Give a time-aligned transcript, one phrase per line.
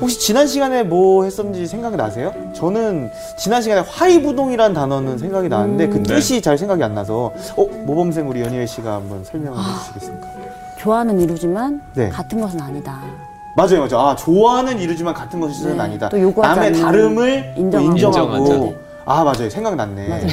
[0.00, 2.32] 혹시 지난 시간에 뭐 했었는지 생각이 나세요?
[2.54, 6.02] 저는 지난 시간에 화이부동이라는 단어는 생각이 나는데 그 음.
[6.02, 10.28] 뜻이 잘 생각이 안 나서 어 모범생 우리 연희애 씨가 한번 설명을 해주시겠습니까?
[10.80, 12.08] 좋아는 이루지만 네.
[12.08, 13.00] 같은 것은 아니다.
[13.56, 13.98] 맞아요, 맞아요.
[14.08, 15.82] 아 좋아는 이루지만 같은 것은 네.
[15.82, 16.08] 아니다.
[16.08, 17.90] 또 요구하지 남의 않는 다름을 인정하고.
[17.92, 18.36] 인정하고.
[18.38, 18.74] 인정하죠.
[19.06, 20.26] 아 맞아요, 생각났네.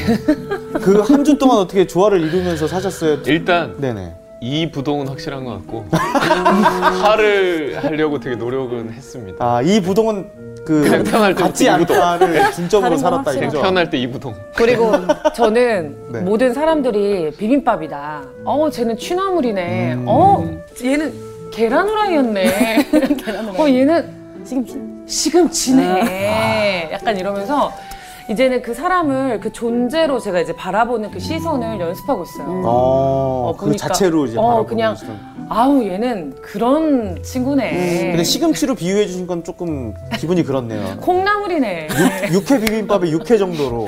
[0.81, 3.17] 그 한 주 동안 어떻게 조화를 이루면서 사셨어요?
[3.25, 4.15] 일단 네네.
[4.43, 9.37] 이 부동은 확실한 것 같고 화를 하려고 되게 노력은 했습니다.
[9.45, 10.27] 아 이 부동은
[10.65, 11.95] 그 그냥 편할 때 같지 이 부동.
[12.01, 13.33] 않다를 중점으로 다른 건 살았다.
[13.33, 13.61] 이거죠.
[13.61, 14.33] 편할 때이 부동.
[14.55, 14.91] 그리고
[15.35, 16.19] 저는 네.
[16.21, 18.23] 모든 사람들이 비빔밥이다.
[18.45, 19.93] 어, 쟤는 취나물이네.
[19.93, 20.05] 음.
[20.07, 20.43] 어,
[20.83, 21.13] 얘는
[21.51, 22.87] 계란 후라이였네.
[23.57, 24.09] 어, 얘는
[24.43, 24.79] 시금치.
[25.07, 26.89] 시금치네.
[26.93, 27.71] 약간 이러면서
[28.31, 32.47] 이제는 그 사람을 그 존재로 제가 이제 바라보는 그 시선을 연습하고 있어요.
[32.65, 33.87] 어, 어, 그 보니까.
[33.87, 35.19] 자체로 이제 어, 바라보는 그냥 시선.
[35.49, 38.07] 아우, 얘는 그런 친구네.
[38.11, 40.95] 근데 시금치로 비유해 주신 건 조금 기분이 그렇네요.
[41.01, 41.89] 콩나물이네.
[42.31, 43.87] 육회 비빔밥의 육회 정도로.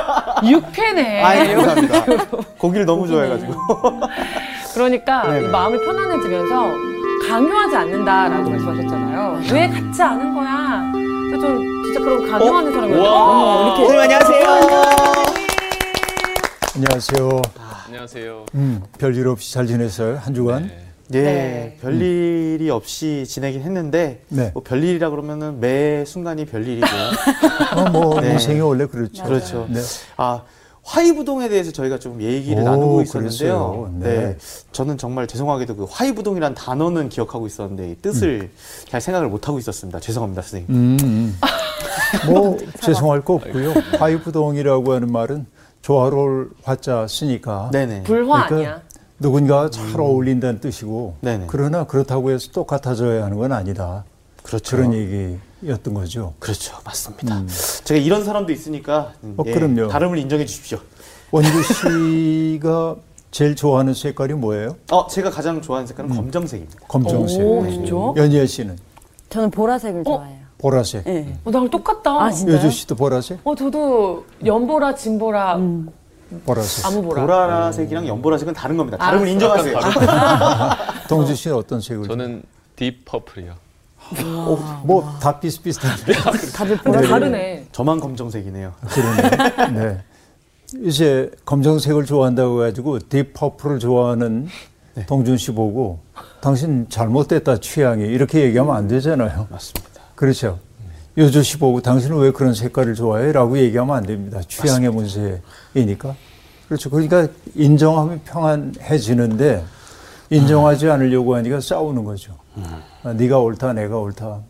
[0.48, 1.22] 육회네.
[1.22, 2.04] 아이 감사합니다.
[2.58, 3.52] 고기를 너무 좋아해가지고.
[4.72, 5.46] 그러니까 네네.
[5.46, 6.64] 이 마음이 편안해지면서
[7.28, 9.40] 강요하지 않는다라고 말씀하셨잖아요.
[9.52, 10.82] 왜 같지 않은 거야?
[11.40, 13.08] 좀 진짜 그런 강요하는 사람이 우와.
[13.08, 14.72] 어, 이렇게 선생님 안녕하세요.
[16.74, 17.42] 안녕하세요.
[17.86, 18.46] 안녕하세요.
[18.56, 20.16] 음, 별일 없이 잘 지냈어요?
[20.16, 20.66] 한 주간?
[20.66, 20.78] 네.
[21.14, 21.78] 예, 네.
[21.80, 24.50] 별일이 없이 지내긴 했는데 네.
[24.54, 26.86] 뭐 별일이라 그러면은 매 순간이 별일이고.
[27.76, 28.32] 어, 뭐 네.
[28.32, 29.22] 인생이 원래 그렇죠.
[29.22, 29.68] 그렇죠.
[29.70, 29.80] 네.
[30.16, 30.42] 아
[30.82, 33.88] 화이부동에 대해서 저희가 좀 얘기를 오, 나누고 있었는데요.
[33.92, 33.94] 그랬어요.
[34.00, 34.36] 네.
[34.72, 38.50] 저는 정말 죄송하게도 그 화이부동이란 단어는 기억하고 있었는데 이 뜻을
[38.88, 40.00] 잘 생각을 못 하고 있었습니다.
[40.00, 40.74] 죄송합니다, 선생님.
[40.74, 41.38] 음, 음.
[42.26, 43.72] 뭐 죄송할 거 없고요.
[43.98, 45.46] 화이부동이라고 하는 말은
[45.82, 48.04] 조화로울 화자 쓰니까 네네.
[48.04, 48.82] 불화 그러니까 아니야?
[49.18, 51.46] 누군가가 잘 어울린다는 뜻이고 네네.
[51.48, 54.04] 그러나 그렇다고 해서 똑같아져야 하는 건 아니다.
[54.42, 54.76] 그렇죠.
[54.76, 56.34] 그런 얘기였던 거죠.
[56.38, 57.42] 그렇죠, 맞습니다.
[57.84, 59.88] 제가 이런 사람도 있으니까 음, 어, 그럼요.
[59.88, 60.78] 다름을 인정해 주십시오.
[61.30, 62.96] 원구 씨가
[63.30, 64.76] 제일 좋아하는 색깔이 뭐예요?
[64.92, 66.78] 어, 제가 가장 좋아하는 색깔은 검정색입니다.
[66.86, 67.40] 검정색.
[67.40, 67.70] 오, 네.
[67.72, 67.92] 진짜?
[68.16, 68.78] 연희애 씨는
[69.30, 70.43] 저는 보라색을 좋아해요.
[70.64, 71.04] 보라색.
[71.04, 71.38] 네.
[71.44, 72.10] 어, 나랑 똑같다.
[72.10, 72.56] 아, 진짜요?
[72.56, 73.38] 여주 씨도 보라색?
[73.44, 75.90] 어, 저도 연보라, 진보라, 음.
[76.46, 76.86] 보라색.
[76.86, 77.20] 아무보라.
[77.20, 78.96] 보라색이랑 연보라색은 다른 겁니다.
[78.96, 79.32] 다름을 알았어.
[79.34, 79.76] 인정하세요.
[81.06, 82.08] 동준 씨는 어떤 색을?
[82.08, 82.42] 저는
[82.76, 83.52] deep purple이요.
[84.84, 86.12] 뭐다 비슷비슷한데.
[86.56, 87.10] 다들 보라색.
[87.10, 87.66] 다르네.
[87.72, 88.72] 저만 검정색이네요.
[88.88, 89.70] 그러네.
[89.78, 90.00] 네.
[90.82, 94.48] 이제 검정색을 좋아한다고 해가지고 deep purple을 좋아하는
[95.06, 95.98] 동준 씨 보고
[96.40, 99.46] 당신 잘못됐다 취향이 이렇게 얘기하면 안 되잖아요.
[99.50, 99.93] 맞습니다.
[100.14, 100.58] 그렇죠.
[101.16, 103.32] 요조 씨 보고 당신은 왜 그런 색깔을 좋아해?
[103.32, 104.40] 라고 얘기하면 안 됩니다.
[104.46, 106.14] 취향의 문제이니까.
[106.66, 106.90] 그렇죠.
[106.90, 109.64] 그러니까 인정하면 평안해지는데
[110.30, 112.36] 인정하지 않으려고 하니까 싸우는 거죠.
[113.02, 114.40] 아, 네가 옳다, 내가 옳다.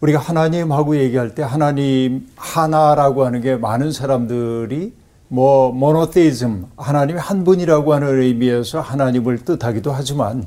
[0.00, 4.92] 우리가 하나님하고 얘기할 때 하나님 하나라고 하는 게 많은 사람들이
[5.28, 10.44] 뭐 모노테이즘 하나님이 한 분이라고 하는 의미에서 하나님을 뜻하기도 하지만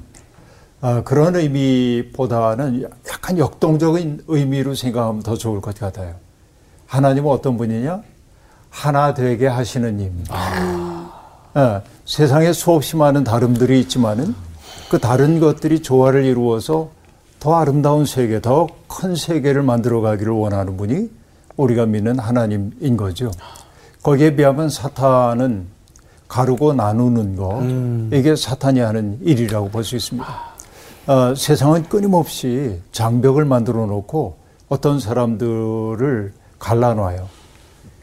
[0.85, 6.13] 아, 그런 의미보다는 약간 역동적인 의미로 생각하면 더 좋을 것 같아요.
[6.85, 8.03] 하나님은 어떤 분이냐?
[8.69, 10.23] 하나 되게 하시는 님.
[11.57, 14.35] 예, 세상에 수없이 많은 다름들이 있지만은
[14.87, 16.91] 그 다른 것들이 조화를 이루어서
[17.39, 21.09] 더 아름다운 세계, 더 큰 세계를 만들어 가기를 원하는 분이
[21.57, 23.31] 우리가 믿는 하나님인 거죠.
[24.03, 25.65] 거기에 비하면 사탄은
[26.27, 27.59] 가르고 나누는 거,
[28.13, 30.54] 이게 사탄이 하는 일이라고 볼 수 있습니다.
[31.07, 34.37] 어, 세상은 끊임없이 장벽을 만들어 놓고
[34.69, 37.27] 어떤 사람들을 갈라놔요.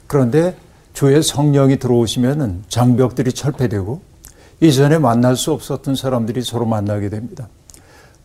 [0.06, 0.56] 그런데
[0.92, 4.00] 주의 성령이 들어오시면은 장벽들이 철폐되고
[4.60, 7.48] 이전에 만날 수 없었던 사람들이 서로 만나게 됩니다.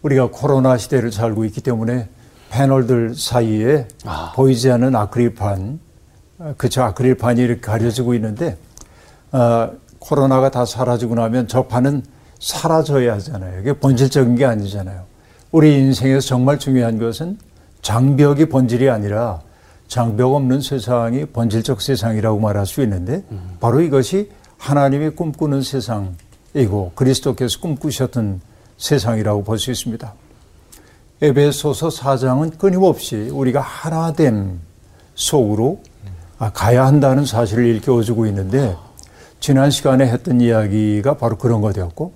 [0.04, 2.08] 우리가 코로나 시대를 살고 있기 때문에
[2.52, 3.88] 패널들 사이에
[4.36, 5.80] 보이지 않는 아크릴판,
[6.38, 8.58] 어, 그저 아크릴판이 이렇게 가려지고 있는데
[9.32, 12.04] 어, 코로나가 다 사라지고 나면 저 판은
[12.40, 13.62] 사라져야 하잖아요.
[13.62, 15.04] 이게 본질적인 게 아니잖아요.
[15.52, 17.38] 우리 인생에서 정말 중요한 것은
[17.82, 19.42] 장벽이 본질이 아니라
[19.88, 23.24] 장벽 없는 세상이 본질적 세상이라고 말할 수 있는데
[23.60, 28.42] 바로 이것이 하나님이 꿈꾸는 세상이고 그리스도께서 꿈꾸셨던
[28.78, 30.14] 세상이라고 볼 수 있습니다.
[31.22, 34.60] 에베소서 4장은 끊임없이 우리가 하나됨
[35.16, 35.82] 속으로
[36.38, 38.76] 아, 가야 한다는 사실을 일깨워주고 있는데
[39.40, 42.14] 지난 시간에 했던 이야기가 바로 그런 거였고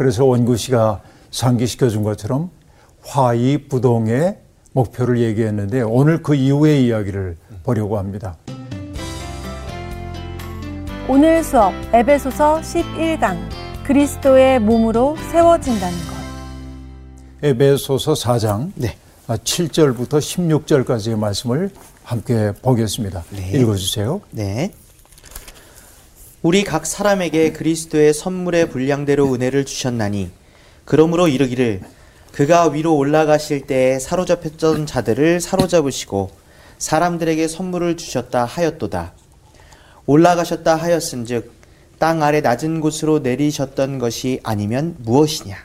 [0.00, 2.48] 그래서 원구 씨가 상기시켜 준 것처럼
[3.02, 4.38] 화이 부동의
[4.72, 8.38] 목표를 얘기했는데 오늘 그 이후의 이야기를 보려고 합니다.
[11.06, 13.36] 오늘 수업 에베소서 11강
[13.84, 16.14] 그리스도의 몸으로 세워진다는 것.
[17.42, 18.96] 에베소서 4장 네.
[19.28, 21.68] 7절부터 16절까지의 말씀을
[22.04, 23.22] 함께 보겠습니다.
[23.32, 23.50] 네.
[23.50, 24.22] 읽어주세요.
[24.30, 24.72] 네.
[26.42, 30.30] 우리 각 사람에게 그리스도의 선물의 분량대로 은혜를 주셨나니
[30.86, 31.82] 그러므로 이르기를
[32.32, 36.30] 그가 위로 올라가실 때에 사로잡혔던 자들을 사로잡으시고
[36.78, 39.12] 사람들에게 선물을 주셨다 하였도다.
[40.06, 41.52] 올라가셨다 하였은즉
[41.98, 45.58] 땅 아래 낮은 곳으로 내리셨던 것이 아니면 무엇이냐?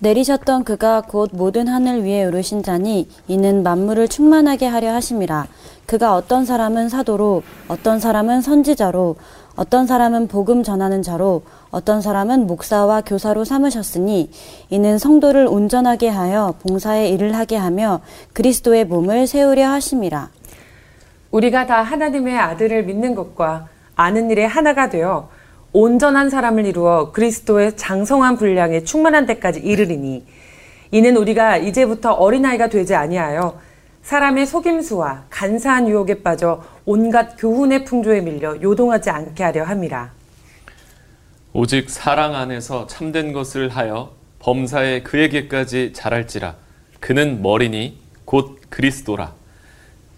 [0.00, 5.46] 내리셨던 그가 곧 모든 하늘 위에 오르신 자니 이는 만물을 충만하게 하려 하심이라.
[5.86, 9.16] 그가 어떤 사람은 사도로, 어떤 사람은 선지자로,
[9.54, 14.30] 어떤 사람은 복음 전하는 자로, 어떤 사람은 목사와 교사로 삼으셨으니
[14.68, 18.00] 이는 성도를 온전하게 하여 봉사의 일을 하게 하며
[18.34, 20.28] 그리스도의 몸을 세우려 하심이라.
[21.30, 25.30] 우리가 다 하나님의 아들을 믿는 것과 아는 일에 하나가 되어
[25.78, 30.24] 온전한 사람을 이루어 그리스도의 장성한 분량에 충만한 데까지 이르리니
[30.90, 33.60] 이는 우리가 이제부터 어린아이가 되지 아니하여
[34.00, 40.12] 사람의 속임수와 간사한 유혹에 빠져 온갖 교훈의 풍조에 밀려 요동하지 않게 하려 함이라.
[41.52, 46.54] 오직 사랑 안에서 참된 것을 하여 범사에 그에게까지 자랄지라
[47.00, 49.34] 그는 머리니 곧 그리스도라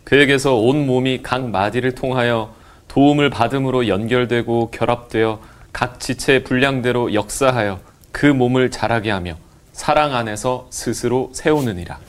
[0.04, 2.54] 그에게서 온 몸이 각 마디를 통하여
[2.98, 5.38] 도움을 받음으로 연결되고 결합되어
[5.72, 7.78] 각 지체의 분량대로 역사하여
[8.10, 9.36] 그 몸을 자라게 하며
[9.72, 12.00] 사랑 안에서 스스로 세우느니라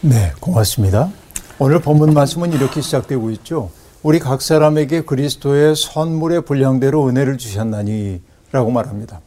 [0.00, 1.08] 네, 고맙습니다.
[1.60, 3.70] 오늘 본문 말씀은 이렇게 시작되고 있죠.
[4.02, 9.20] 우리 각 사람에게 그리스도의 선물의 분량대로 은혜를 주셨나니 라고 말합니다.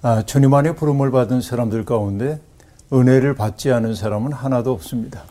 [0.00, 2.40] 아, 주님 안에 부름을 받은 사람들 가운데
[2.94, 5.24] 은혜를 받지 않은 사람은 하나도 없습니다.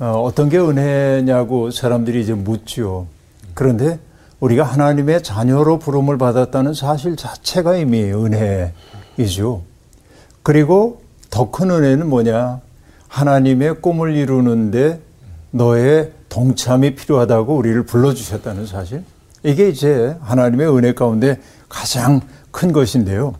[0.00, 3.06] 어, 떤게 은혜냐고 사람들이 이제 묻죠.
[3.56, 3.98] 그런데
[4.38, 9.62] 우리가 하나님의 자녀로 부름을 받았다는 사실 자체가 이미 은혜이죠.
[10.42, 11.00] 그리고
[11.30, 12.60] 더 큰 은혜는 뭐냐?
[13.08, 15.00] 하나님의 꿈을 이루는데
[15.52, 19.04] 너의 동참이 필요하다고 우리를 불러주셨다는 사실.
[19.42, 22.20] 이게 이제 하나님의 은혜 가운데 가장
[22.50, 23.34] 큰 것인데요.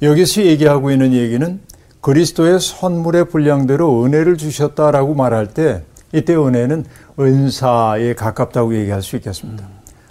[0.00, 1.60] 여기서 얘기하고 있는 얘기는
[2.00, 5.82] 그리스도의 선물의 분량대로 은혜를 주셨다라고 말할 때
[6.12, 6.84] 이때 은혜는
[7.18, 9.66] 은사에 가깝다고 얘기할 수 있겠습니다.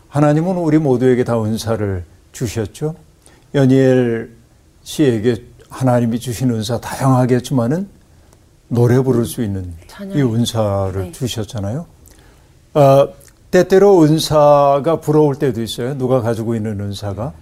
[0.09, 2.95] 하나님은 우리 모두에게 다 은사를 주셨죠.
[3.55, 4.31] 연이엘
[4.83, 7.87] 씨에게 하나님이 주신 은사 다양하겠지만은
[8.69, 9.73] 노래 부를 수 있는
[10.13, 11.11] 이 은사를 네.
[11.11, 11.85] 주셨잖아요.
[12.73, 13.07] 어,
[13.49, 15.97] 때때로 은사가 부러울 때도 있어요.
[15.97, 17.33] 누가 가지고 있는 은사가.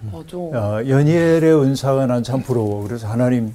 [0.54, 2.84] 어, 연예엘의 은사가 난 참 부러워.
[2.88, 3.54] 그래서 하나님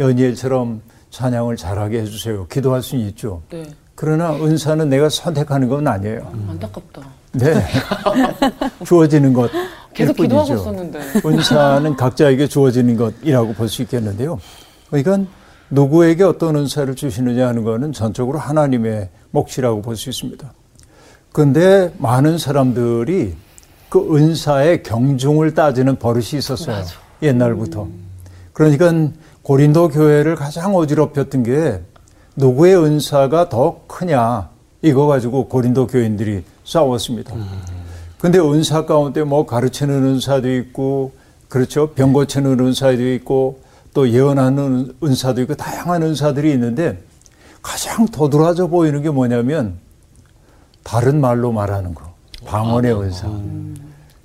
[0.00, 2.46] 연예엘처럼 찬양을 잘하게 해주세요.
[2.48, 3.42] 기도할 수는 있죠.
[3.50, 3.64] 네.
[4.02, 6.28] 그러나 은사는 내가 선택하는 건 아니에요.
[6.48, 7.02] 안타깝다.
[7.34, 7.54] 네.
[8.84, 9.48] 주어지는 것.
[9.94, 10.98] 계속 기도하고 있었는데.
[11.24, 14.40] 은사는 각자에게 주어지는 것이라고 볼 수 있겠는데요.
[14.90, 15.30] 그러니까
[15.70, 20.52] 누구에게 어떤 은사를 주시느냐 하는 것은 전적으로 하나님의 몫이라고 볼 수 있습니다.
[21.30, 23.36] 그런데 많은 사람들이
[23.88, 26.82] 그 은사의 경중을 따지는 버릇이 있었어요.
[27.22, 27.86] 옛날부터.
[28.52, 29.12] 그러니까
[29.42, 31.80] 고린도 교회를 가장 어지럽혔던 게
[32.36, 34.48] 누구의 은사가 더 크냐
[34.82, 37.34] 이거 가지고 고린도 교인들이 싸웠습니다.
[38.18, 41.12] 근데 은사 가운데 뭐 가르치는 은사도 있고
[41.48, 43.60] 그렇죠 병 고치는 은사도 있고
[43.94, 47.02] 또 예언하는 은사도 있고 다양한 은사들이 있는데
[47.60, 49.78] 가장 도드라져 보이는 게 뭐냐면
[50.82, 52.12] 다른 말로 말하는 거
[52.46, 53.28] 방언의 은사.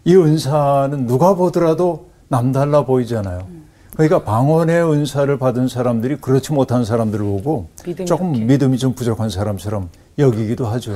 [0.06, 3.57] 이 은사는 누가 보더라도 남달라 보이잖아요.
[3.98, 7.70] 그러니까 방언의 은사를 받은 사람들이 그렇지 못한 사람들을 보고
[8.06, 8.46] 조금 약해.
[8.46, 9.90] 믿음이 좀 부족한 사람처럼
[10.20, 10.96] 여기기도 하죠.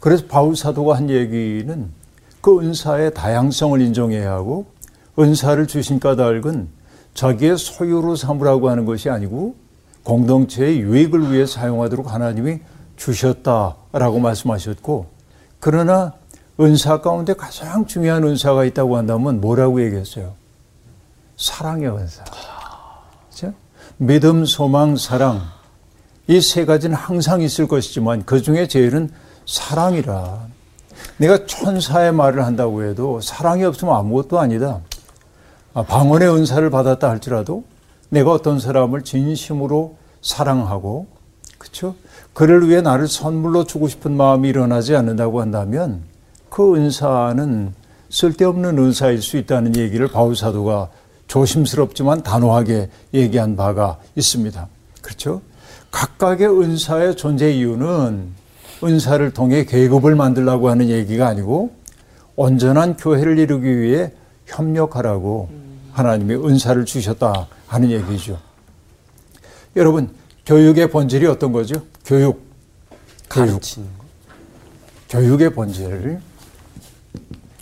[0.00, 1.90] 그래서 바울 사도가 한 얘기는
[2.40, 4.66] 그 은사의 다양성을 인정해야 하고
[5.18, 6.68] 은사를 주신 까닭은
[7.12, 9.54] 자기의 소유로 삼으라고 하는 것이 아니고
[10.02, 12.60] 공동체의 유익을 위해 사용하도록 하나님이
[12.96, 15.06] 주셨다라고 말씀하셨고
[15.60, 16.14] 그러나
[16.58, 20.41] 은사 가운데 가장 중요한 은사가 있다고 한다면 뭐라고 얘기했어요?
[21.36, 22.24] 사랑의 은사.
[23.30, 23.52] 그죠?
[23.96, 25.42] 믿음, 소망, 사랑.
[26.28, 29.10] 이 세 가지는 항상 있을 것이지만 그 중에 제일은
[29.46, 30.46] 사랑이라.
[31.16, 34.80] 내가 천사의 말을 한다고 해도 사랑이 없으면 아무것도 아니다.
[35.74, 37.64] 아, 방언의 은사를 받았다 할지라도
[38.08, 41.06] 내가 어떤 사람을 진심으로 사랑하고
[41.58, 41.96] 그렇죠?
[42.34, 46.02] 그를 위해 나를 선물로 주고 싶은 마음이 일어나지 않는다고 한다면
[46.48, 47.74] 그 은사는
[48.10, 50.90] 쓸데없는 은사일 수 있다는 얘기를 바울 사도가
[51.32, 54.68] 조심스럽지만 단호하게 얘기한 바가 있습니다.
[55.00, 55.40] 그렇죠?
[55.90, 58.28] 각각의 은사의 존재 이유는
[58.84, 61.74] 은사를 통해 계급을 만들라고 하는 얘기가 아니고
[62.36, 64.12] 온전한 교회를 이루기 위해
[64.44, 65.48] 협력하라고
[65.92, 68.38] 하나님이 은사를 주셨다 하는 얘기죠.
[69.76, 71.82] 여러분 교육의 본질이 어떤 거죠?
[72.04, 72.42] 교육.
[73.30, 74.04] 가르치는 거.
[75.08, 76.20] 교육의 본질.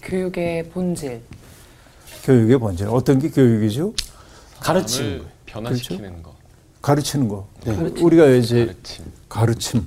[0.02, 1.20] 교육의 본질.
[2.22, 2.88] 교육의 본질.
[2.88, 3.92] 어떤 게 교육이죠?
[4.60, 5.24] 가르치는 거.
[5.46, 6.34] 변화시키는 거.
[6.82, 7.46] 가르치는 거.
[7.64, 7.72] 네.
[8.00, 9.04] 우리가 이제 가르침.
[9.28, 9.86] 가르침.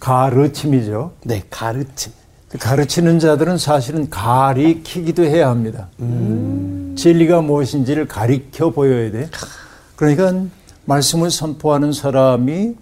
[0.00, 1.12] 가르침 이죠.
[1.24, 2.12] 네, 가르침.
[2.58, 5.88] 가르치는 자들은 사실은 가리키기도 해야 합니다.
[6.96, 9.28] 진리가 무엇인지를 가리켜 보여야 돼.
[9.96, 10.44] 그러니까
[10.84, 12.74] 말씀을 선포하는 사람이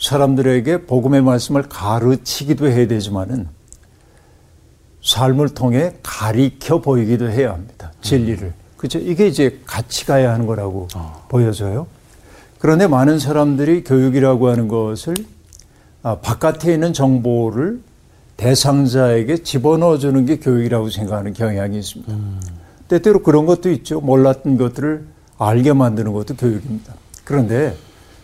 [0.00, 3.48] 사람들에게 복음의 말씀을 가르치기도 해야 되지만은
[5.02, 7.92] 삶을 통해 가리켜 보이기도 해야 합니다.
[8.02, 8.52] 진리를.
[8.76, 8.98] 그죠?
[8.98, 10.88] 이게 이제 같이 가야 하는 거라고
[11.28, 11.86] 보여져요.
[12.58, 15.14] 그런데 많은 사람들이 교육이라고 하는 것을
[16.04, 17.80] 아, 바깥에 있는 정보를
[18.36, 22.12] 대상자에게 집어넣어 주는 게 교육이라고 생각하는 경향이 있습니다.
[22.88, 24.00] 때때로 그런 것도 있죠.
[24.00, 25.04] 몰랐던 것들을
[25.38, 26.94] 알게 만드는 것도 교육입니다.
[27.24, 27.76] 그런데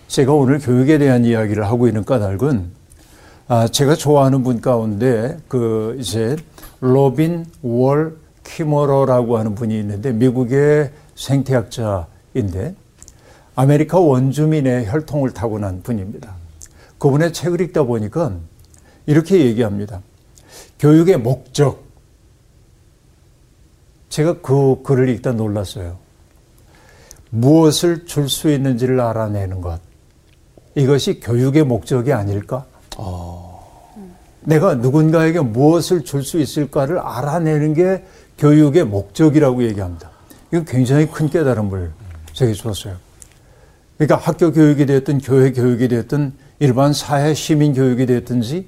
[0.08, 2.78] 제가 오늘 교육에 대한 이야기를 하고 있는 까닭은
[3.49, 6.37] 아, 제가 좋아하는 분 가운데 그 이제
[6.80, 12.75] 로빈 월 키머러라고 하는 분이 있는데 미국의 생태학자인데
[13.54, 16.35] 아메리카 원주민의 혈통을 타고난 분입니다.
[16.99, 18.37] 그분의 책을 읽다 보니까
[19.06, 20.00] 이렇게 얘기합니다.
[20.78, 21.85] 교육의 목적.
[24.08, 25.99] 제가 그 글을 읽다 놀랐어요.
[27.30, 29.80] 무엇을 줄 수 있는지를 알아내는 것.
[30.75, 32.64] 이것이 교육의 목적이 아닐까?
[34.49, 38.05] 내가 누군가에게 무엇을 줄 수 있을까를 알아내는 게
[38.38, 40.11] 교육의 목적이라고 얘기합니다.
[40.50, 41.90] 이건 굉장히 큰 깨달음을
[42.33, 42.97] 제게 주었어요.
[43.99, 48.67] 그러니까 학교 교육이 됐든 교회 교육이 됐든 일반 사회 시민 교육이 됐든지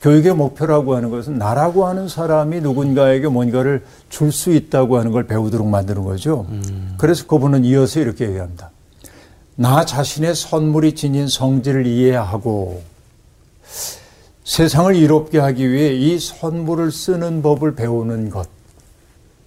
[0.00, 5.68] 교육의 목표라고 하는 것은 나라고 하는 사람이 누군가에게 뭔가를 줄 수 있다고 하는 걸 배우도록
[5.68, 6.46] 만드는 거죠.
[6.98, 8.70] 그래서 그분은 이어서 이렇게 얘기합니다.
[9.54, 12.82] 나 자신의 선물이 지닌 성질을 이해하고
[14.44, 18.48] 세상을 이롭게 하기 위해 이 선물을 쓰는 법을 배우는 것.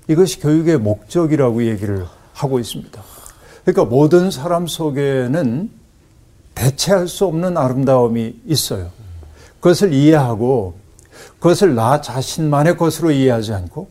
[0.07, 3.01] 이것이 교육의 목적이라고 얘기를 하고 있습니다.
[3.63, 5.69] 그러니까 모든 사람 속에는
[6.53, 8.89] 대체할 수 없는 아름다움이 있어요.
[9.59, 10.75] 그것을 이해하고
[11.39, 13.89] 그것을 나 자신만의 것으로 이해하지 않고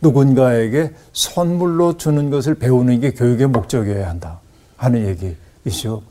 [0.00, 4.40] 누군가에게 선물로 주는 것을 배우는 게 교육의 목적이어야 한다
[4.76, 5.06] 하는
[5.64, 6.02] 얘기이죠.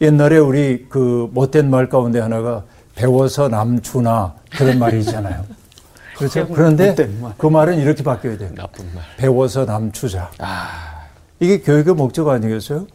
[0.00, 5.44] 옛날에 우리 그 못된 말 가운데 하나가 배워서 남주나 그런 말이 있잖아요.
[6.16, 6.46] 그렇죠.
[6.48, 7.32] 그런데 말.
[7.36, 8.50] 그 말은 이렇게 바뀌어야 돼요.
[8.54, 9.02] 나쁜 말.
[9.16, 10.30] 배워서 남주자.
[10.38, 11.06] 아,
[11.40, 12.86] 이게 교육의 목적 아니겠어요?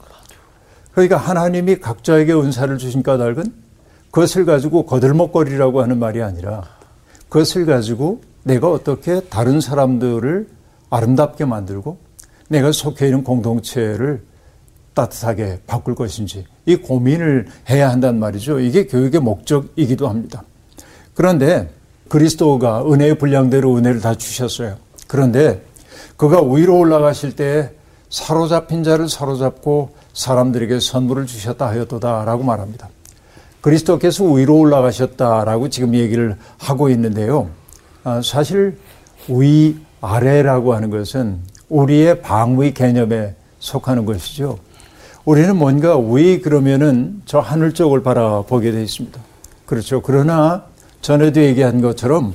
[0.91, 3.53] 그러니까 하나님이 각자에게 은사를 주신 까닭은
[4.11, 6.63] 그것을 가지고 거들먹거리라고 하는 말이 아니라
[7.29, 10.47] 그것을 가지고 내가 어떻게 다른 사람들을
[10.89, 11.99] 아름답게 만들고
[12.47, 14.23] 내가 속해 있는 공동체를
[14.97, 18.59] 따뜻하게 바꿀 것인지 이 고민을 해야 한단 말이죠.
[18.59, 20.43] 이게 교육의 목적이기도 합니다.
[21.13, 21.69] 그런데
[22.09, 24.77] 그리스도가 은혜의 분량대로 은혜를 다 주셨어요.
[25.07, 25.61] 그런데
[26.15, 27.71] 그가 위로 올라가실 때
[28.09, 32.89] 사로잡힌 자를 사로잡고 사람들에게 선물을 주셨다 하였도다라고 말합니다.
[33.61, 37.49] 그리스도께서 위로 올라가셨다라고 지금 얘기를 하고 있는데요.
[38.03, 38.79] 아, 사실
[39.27, 41.39] 위 아래라고 하는 것은
[41.69, 44.57] 우리의 방위 개념에 속하는 것이죠.
[45.27, 49.19] 우리는 뭔가 위 그러면은 저 하늘 쪽을 바라보게 되어 있습니다.
[49.65, 50.01] 그렇죠.
[50.01, 50.63] 그러나
[51.01, 52.33] 전에도 얘기한 것처럼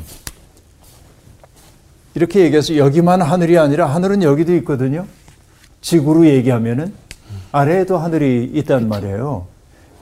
[2.14, 5.06] 이렇게 얘기해서 여기만 하늘이 아니라 하늘은 여기도 있거든요.
[5.80, 6.92] 지구로 얘기하면은
[7.50, 9.46] 아래에도 하늘이 있단 말이에요.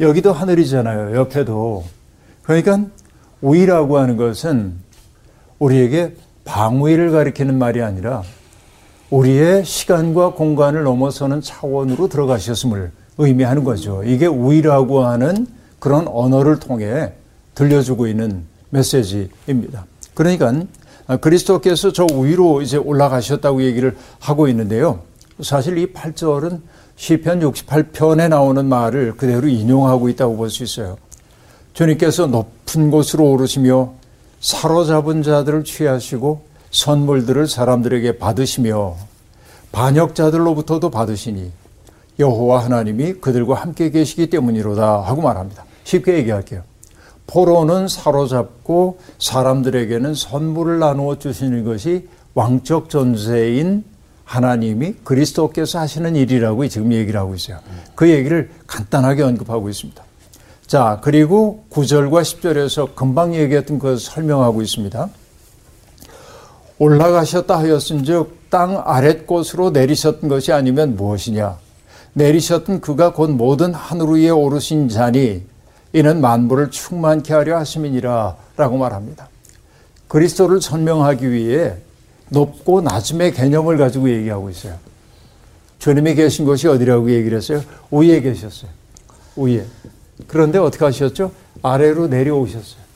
[0.00, 1.14] 여기도 하늘이잖아요.
[1.16, 1.84] 옆에도.
[2.42, 2.86] 그러니까
[3.40, 4.74] 위라고 하는 것은
[5.60, 8.24] 우리에게 방위를 가리키는 말이 아니라
[9.10, 14.02] 우리의 시간과 공간을 넘어서는 차원으로 들어가셨음을 의미하는 거죠.
[14.04, 15.46] 이게 위라고 하는
[15.78, 17.12] 그런 언어를 통해
[17.54, 19.86] 들려주고 있는 메시지입니다.
[20.14, 20.64] 그러니까
[21.20, 25.00] 그리스도께서 저 위로 이제 올라가셨다고 얘기를 하고 있는데요.
[25.40, 26.60] 사실 이 8절은
[26.96, 30.98] 시편 68편에 나오는 말을 그대로 인용하고 있다고 볼 수 있어요.
[31.72, 33.92] 주님께서 높은 곳으로 오르시며
[34.40, 38.96] 사로잡은 자들을 취하시고 선물들을 사람들에게 받으시며
[39.72, 41.50] 반역자들로부터도 받으시니
[42.18, 45.64] 여호와 하나님이 그들과 함께 계시기 때문이로다 하고 말합니다.
[45.84, 46.62] 쉽게 얘기할게요.
[47.26, 53.84] 포로는 사로잡고 사람들에게는 선물을 나누어 주시는 것이 왕적 존재인
[54.24, 57.58] 하나님이 그리스도께서 하시는 일이라고 지금 얘기를 하고 있어요.
[57.94, 60.04] 그 얘기를 간단하게 언급하고 있습니다.
[60.66, 65.08] 자, 그리고 9절과 10절에서 금방 얘기했던 것을 설명하고 있습니다.
[66.80, 71.58] 올라가셨다 하였은즉 땅 아랫곳으로 내리셨던 것이 아니면 무엇이냐?
[72.14, 75.42] 내리셨던 그가 곧 모든 하늘 위에 오르신 자니
[75.92, 79.28] 이는 만물을 충만케 하려 하심이니라 라고 말합니다.
[80.08, 81.74] 그리스도를 설명하기 위해
[82.30, 84.76] 높고 낮음의 개념을 가지고 얘기하고 있어요.
[85.78, 87.62] 주님이 계신 곳이 어디라고 얘기를 했어요?
[87.90, 88.70] 위에 계셨어요.
[89.36, 89.66] 위에.
[90.26, 91.30] 그런데 어떻게 하셨죠?
[91.62, 92.89] 아래로 내려오셨어요.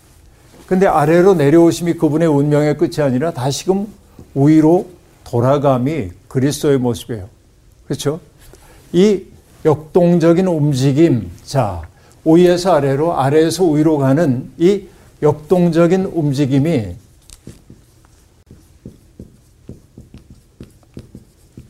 [0.67, 3.87] 근데 아래로 내려오심이 그분의 운명의 끝이 아니라 다시금
[4.35, 4.89] 위로
[5.25, 7.29] 돌아감이 그리스도의 모습이에요.
[7.87, 8.21] 그렇죠?
[8.93, 9.23] 이
[9.65, 11.83] 역동적인 움직임, 자,
[12.25, 14.87] 위에서 아래로, 아래에서 위로 가는 이
[15.23, 16.97] 역동적인 움직임이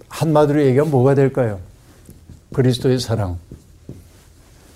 [0.08, 1.60] 한마디로 얘기하면 뭐가 될까요?
[2.52, 3.38] 그리스도의 사랑,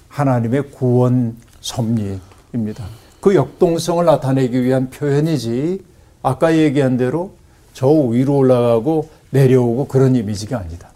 [0.09, 2.85] 하나님의 구원 섭리입니다.
[3.29, 5.85] 그 역동성을 나타내기 위한 표현이지
[6.23, 7.33] 아까 얘기한 대로
[7.75, 10.89] 저 위로 올라가고 내려오고 그런 이미지가 아니다.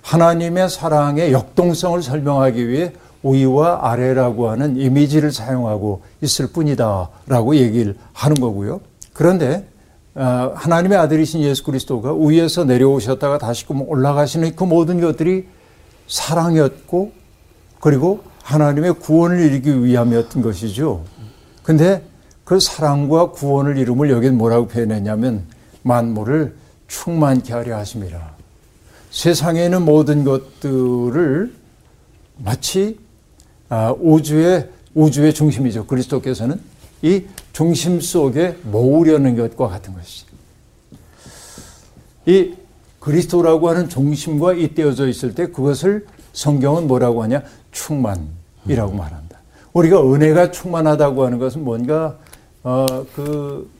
[0.00, 8.80] 하나님의 사랑의 역동성을 설명하기 위해 위와 아래라고 하는 이미지를 사용하고 있을 뿐이다라고 얘기를 하는 거고요.
[9.12, 9.68] 그런데
[10.14, 15.46] 어, 하나님의 아들이신 예수 그리스도가 위에서 내려오셨다가 다시금 올라가시는 그 모든 것들이
[16.08, 17.12] 사랑이었고
[17.80, 21.04] 그리고 하나님의 구원을 이루기 위함이었던 것이죠.
[21.66, 22.00] 근데
[22.44, 25.46] 그 사랑과 구원을 이름을 여기 뭐라고 표현했냐면
[25.82, 26.54] 만물을
[26.86, 28.36] 충만케 하려 하심이라.
[29.10, 31.52] 세상에 있는 모든 것들을
[32.36, 33.00] 마치
[33.68, 35.86] 아, 우주의 우주의 중심이죠.
[35.86, 36.60] 그리스도께서는
[37.02, 40.26] 이 중심 속에 모으려는 것과 같은 것이죠.
[42.26, 42.54] 이
[43.00, 47.42] 그리스도라고 하는 중심과 잇대어져 있을 때 그것을 성경은 뭐라고 하냐?
[47.72, 49.25] 충만이라고 말한다.
[49.76, 52.16] 우리가 은혜가 충만하다고 하는 것은 뭔가
[52.62, 53.70] 어 그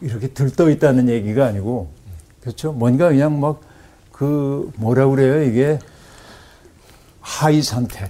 [0.00, 1.88] 이렇게 들떠 있다는 얘기가 아니고
[2.40, 2.72] 그렇죠?
[2.72, 3.60] 뭔가 그냥 막
[4.14, 5.78] 그 뭐라 그래요 이게
[7.20, 8.08] 하이 상태.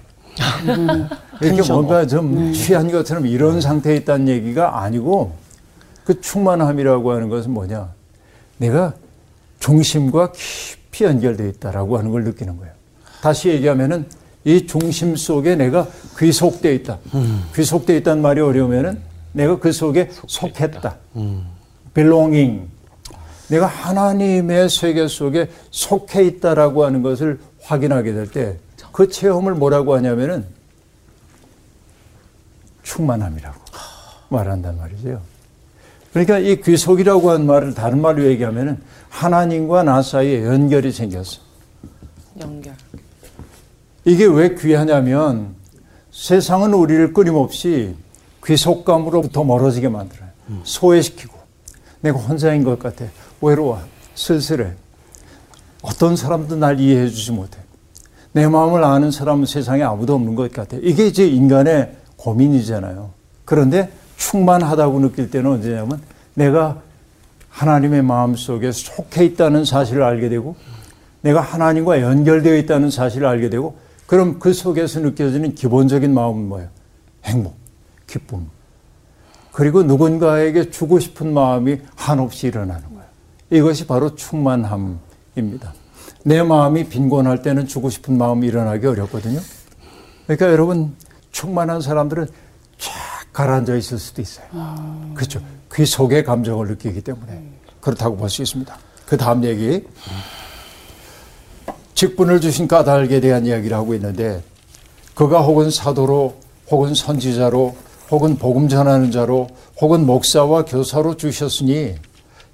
[1.40, 5.32] 이렇게 뭔가 좀 취한 것처럼 이런 상태에 있다는 얘기가 아니고
[6.04, 7.89] 그 충만함이라고 하는 것은 뭐냐?
[8.58, 8.93] 내가
[9.60, 12.75] 중심과 깊이 연결되어 있다라고 하는 걸 느끼는 거예요.
[13.23, 14.06] 다시 얘기하면은
[14.45, 16.99] 이 중심 속에 내가 귀속되어 있다.
[17.15, 17.45] 음.
[17.54, 19.00] 귀속되어 있다는 말이 어려우면은
[19.33, 20.97] 내가 그 속에 속했다.
[21.17, 21.47] 음.
[21.95, 22.69] belonging.
[23.49, 30.47] 내가 하나님의 세계 속에 속해 있다라고 하는 것을 확인하게 될 때 그 체험을 뭐라고 하냐면은
[32.85, 33.59] 충만함이라고
[34.28, 35.21] 말한단 말이죠.
[36.13, 41.41] 그러니까 이 귀속이라고 하는 말을 다른 말로 얘기하면은 하나님과 나 사이에 연결이 생겼어.
[42.41, 42.75] 연결.
[44.04, 45.54] 이게 왜 귀하냐면
[46.10, 47.95] 세상은 우리를 끊임없이
[48.45, 50.28] 귀속감으로부터 멀어지게 만들어요.
[50.64, 51.34] 소외시키고
[52.00, 53.06] 내가 혼자인 것 같아.
[53.40, 53.80] 외로워.
[54.14, 54.73] 쓸쓸해.
[55.82, 57.58] 어떤 사람도 날 이해해 주지 못해.
[58.32, 60.76] 내 마음을 아는 사람은 세상에 아무도 없는 것 같아.
[60.82, 63.10] 이게 이제 인간의 고민이잖아요.
[63.45, 66.00] 그런데 충만하다고 느낄 때는 언제냐면
[66.34, 66.82] 내가
[67.49, 70.56] 하나님의 마음 속에 속해 있다는 사실을 알게 되고
[71.21, 76.69] 내가 하나님과 연결되어 있다는 사실을 알게 되고 그럼 그 속에서 느껴지는 기본적인 마음은 뭐예요?
[77.25, 77.56] 행복,
[78.06, 78.49] 기쁨.
[79.52, 83.04] 그리고 누군가에게 주고 싶은 마음이 한없이 일어나는 거예요.
[83.50, 85.75] 이것이 바로 충만함입니다.
[86.25, 89.40] 내 마음이 빈곤할 때는 주고 싶은 마음이 일어나기 어렵거든요.
[90.26, 90.95] 그러니까 여러분
[91.30, 92.26] 충만한 사람들은
[92.78, 92.93] 쫙
[93.32, 94.47] 가라앉아 있을 수도 있어요.
[94.52, 95.12] 아...
[95.14, 95.40] 그렇죠.
[95.69, 97.43] 그 속의 감정을 느끼기 때문에
[97.80, 98.76] 그렇다고 볼 수 있습니다.
[99.06, 99.84] 그 다음 얘기.
[101.95, 104.43] 직분을 주신 까닭에 대한 이야기를 하고 있는데
[105.15, 106.35] 그가 혹은 사도로
[106.71, 107.76] 혹은 선지자로
[108.11, 109.49] 혹은 복음 전하는 자로
[109.80, 111.95] 혹은 목사와 교사로 주셨으니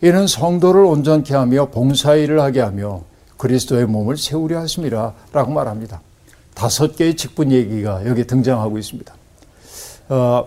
[0.03, 3.03] 이는 성도를 온전케 하며 봉사일을 하게 하며
[3.37, 6.01] 그리스도의 몸을 세우려 하심이라 라고 말합니다.
[6.55, 9.15] 다섯 개의 직분 얘기가 여기 등장하고 있습니다.
[10.11, 10.47] 어,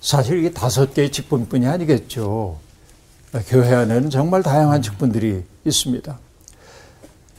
[0.00, 2.58] 사실 이게 다섯 개의 직분뿐이 아니겠죠.
[3.48, 6.18] 교회 안에는 정말 다양한 직분들이 있습니다.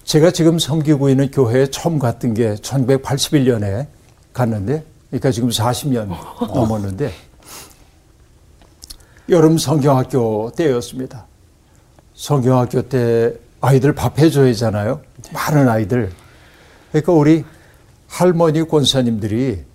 [0.05, 3.87] 제가 지금 섬기고 있는 교회에 처음 갔던 게 1981년에
[4.33, 6.07] 갔는데, 그러니까 지금 40년
[6.53, 7.11] 넘었는데,
[9.29, 11.25] 여름 성경학교 때였습니다.
[12.13, 15.01] 성경학교 때 아이들 밥 해줘야 하잖아요.
[15.33, 16.11] 많은 아이들.
[16.91, 17.43] 그러니까 우리
[18.07, 19.65] 할머니 권사님들이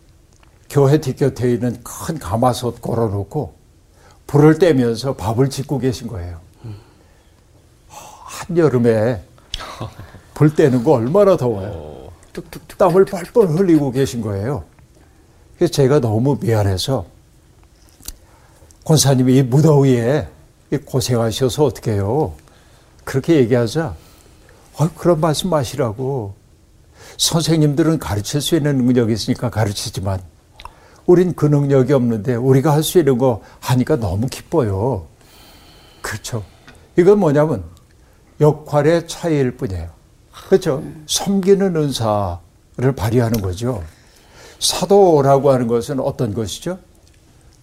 [0.71, 3.55] 교회 뒷곁에 있는 큰 가마솥 걸어놓고
[4.29, 6.39] 불을 떼면서 밥을 짓고 계신 거예요.
[7.89, 9.21] 한여름에
[10.41, 12.09] 불 떼는 거 얼마나 더워요.
[12.33, 14.65] 뚝뚝뚝 땀을 뻘뻘 흘리고 계신 거예요.
[15.55, 17.05] 그래서 제가 너무 미안해서
[18.87, 20.29] 권사님이 이 무더위에
[20.87, 22.33] 고생하셔서 어떻게 해요.
[23.05, 23.95] 그렇게 얘기하자.
[24.79, 26.33] 어, 그런 말씀 마시라고.
[27.19, 30.23] 선생님들은 가르칠 수 있는 능력이 있으니까 가르치지만
[31.05, 35.07] 우린 그 능력이 없는데 우리가 할 수 있는 거 하니까 너무 기뻐요.
[36.01, 36.43] 그렇죠.
[36.97, 37.63] 이건 뭐냐면
[38.41, 40.00] 역할의 차이일 뿐이에요.
[40.51, 40.83] 그렇죠.
[41.07, 43.85] 섬기는 은사를 발휘하는 거죠.
[44.59, 46.81] 사도라고 하는 것은 어떤 것이죠?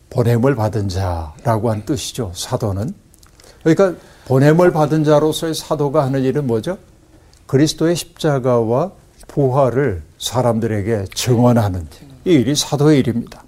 [0.09, 2.31] 보냄을 받은 자라고 하는 뜻이죠.
[2.33, 2.93] 사도는.
[3.61, 3.93] 그러니까
[4.27, 6.77] 보냄을 받은 자로서의 사도가 하는 일은 뭐죠?
[7.45, 8.93] 그리스도의 십자가와
[9.27, 11.85] 부활을 사람들에게 증언하는
[12.23, 13.43] 이 일이 사도의 일입니다.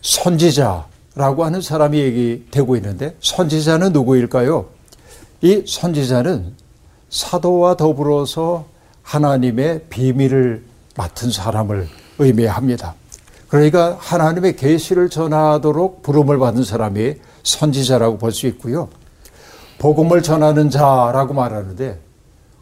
[0.00, 4.70] 선지자라고 하는 사람이 얘기되고 있는데 선지자는 누구일까요?
[5.42, 6.63] 이 선지자는
[7.14, 8.64] 사도와 더불어서
[9.02, 10.64] 하나님의 비밀을
[10.96, 12.94] 맡은 사람을 의미합니다.
[13.48, 18.88] 그러니까 하나님의 계시를 전하도록 부름을 받은 사람이 선지자라고 볼 수 있고요.
[19.78, 22.00] 복음을 전하는 자라고 말하는데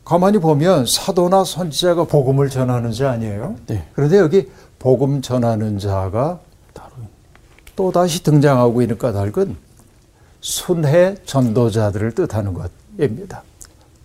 [0.04, 3.56] 가만히 보면 사도나 선지자가 복음을 전하는 자 아니에요?
[3.68, 3.86] 네.
[3.94, 6.40] 그런데 여기 복음 전하는 자가
[7.74, 9.56] 또 다시 등장하고 있는 까닭은
[10.42, 13.44] 순회 전도자들을 뜻하는 것입니다.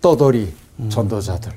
[0.00, 0.52] 떠돌이
[0.88, 1.52] 전도자들.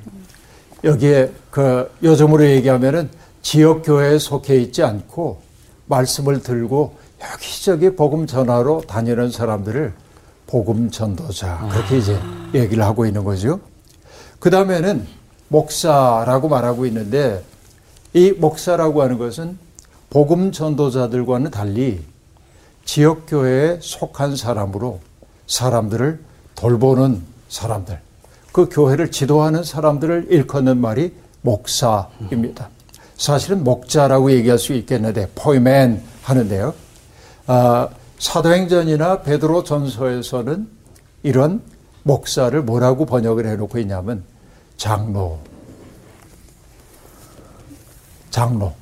[0.83, 3.09] 여기에 그 요즘으로 얘기하면은
[3.41, 5.41] 지역 교회에 속해 있지 않고
[5.85, 9.93] 말씀을 들고 여기저기 복음 전하러 다니는 사람들을
[10.47, 12.19] 복음 전도자 그렇게 이제
[12.53, 13.59] 얘기를 하고 있는 거죠.
[14.39, 15.05] 그 다음에는
[15.49, 17.43] 목사라고 말하고 있는데
[18.13, 19.57] 이 목사라고 하는 것은
[20.09, 22.03] 복음 전도자들과는 달리
[22.83, 24.99] 지역 교회에 속한 사람으로
[25.47, 26.19] 사람들을
[26.55, 27.99] 돌보는 사람들,
[28.51, 32.69] 그 교회를 지도하는 사람들을 일컫는 말이 목사입니다.
[33.15, 36.73] 사실은 목자라고 얘기할 수 있겠는데 포이맨 하는데요.
[37.47, 37.87] 아,
[38.19, 40.67] 사도행전이나 베드로 전서에서는
[41.23, 41.61] 이런
[42.03, 44.23] 목사를 뭐라고 번역을 해놓고 있냐면
[44.77, 45.37] 장로,
[48.31, 48.73] 장로.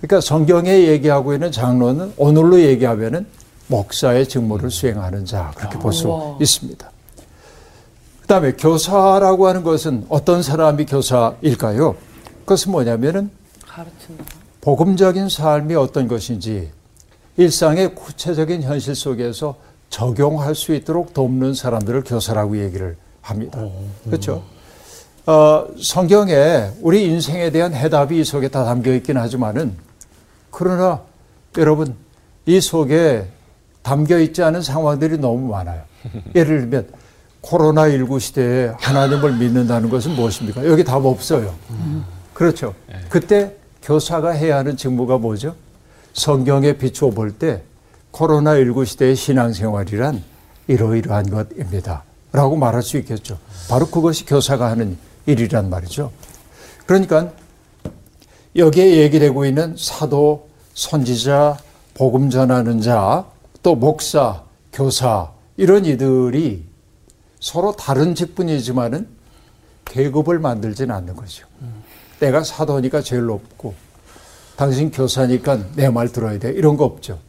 [0.00, 3.26] 그러니까 성경에 얘기하고 있는 장로는 오늘로 얘기하면은
[3.66, 6.88] 목사의 직무를 수행하는 자 그렇게 볼 수 있습니다.
[8.26, 11.94] 그다음에 교사라고 하는 것은 어떤 사람이 교사일까요?
[12.40, 13.30] 그것은 뭐냐면은
[13.64, 14.24] 가르친다.
[14.60, 16.70] 복음적인 삶이 어떤 것인지
[17.36, 19.54] 일상의 구체적인 현실 속에서
[19.90, 23.60] 적용할 수 있도록 돕는 사람들을 교사라고 얘기를 합니다.
[24.04, 24.42] 그렇죠?
[25.26, 29.76] 어, 성경에 우리 인생에 대한 해답이 이 속에 다 담겨 있긴 하지만은
[30.50, 31.02] 그러나
[31.58, 31.94] 여러분
[32.44, 33.28] 이 속에
[33.82, 35.82] 담겨 있지 않은 상황들이 너무 많아요.
[36.34, 36.88] 예를 들면
[37.46, 40.66] 코로나19 시대에 하나님을 믿는다는 것은 무엇입니까?
[40.66, 41.54] 여기 답 없어요.
[42.34, 42.74] 그렇죠.
[43.08, 45.54] 그때 교사가 해야 하는 직무가 뭐죠?
[46.12, 47.62] 성경에 비추어 볼 때
[48.12, 50.22] 코로나19 시대의 신앙생활이란
[50.68, 52.02] 이러이러한 것입니다.
[52.32, 53.38] 라고 말할 수 있겠죠.
[53.70, 56.10] 바로 그것이 교사가 하는 일이란 말이죠.
[56.86, 57.32] 그러니까
[58.56, 61.58] 여기에 얘기되고 있는 사도, 선지자,
[61.94, 63.24] 복음 전하는 자,
[63.62, 66.64] 또 목사, 교사 이런 이들이
[67.46, 69.06] 서로 다른 직분이지만은
[69.84, 71.46] 계급을 만들지는 않는 거죠.
[72.18, 73.72] 내가 사도니까 제일 높고
[74.56, 77.20] 당신 교사니까 내 말 들어야 돼 이런 거 없죠.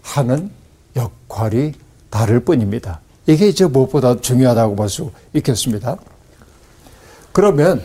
[0.00, 0.50] 하는
[0.96, 1.74] 역할이
[2.08, 3.00] 다를 뿐입니다.
[3.26, 5.98] 이게 이제 무엇보다 중요하다고 볼 수 있겠습니다.
[7.32, 7.82] 그러면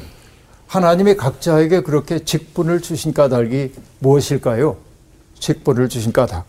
[0.67, 4.77] 하나님이 각자에게 그렇게 직분을 주신 까닭이 무엇일까요?
[5.41, 6.45] 직분을 주신 까닭.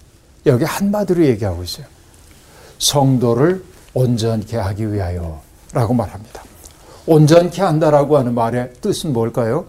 [0.46, 1.86] 여기 한마디로 얘기하고 있어요.
[2.78, 3.64] 성도를
[3.96, 5.40] 온전케 하기 위하여
[5.72, 6.42] 라고 말합니다.
[7.06, 9.64] 온전케 한다라고 하는 말의 뜻은 뭘까요?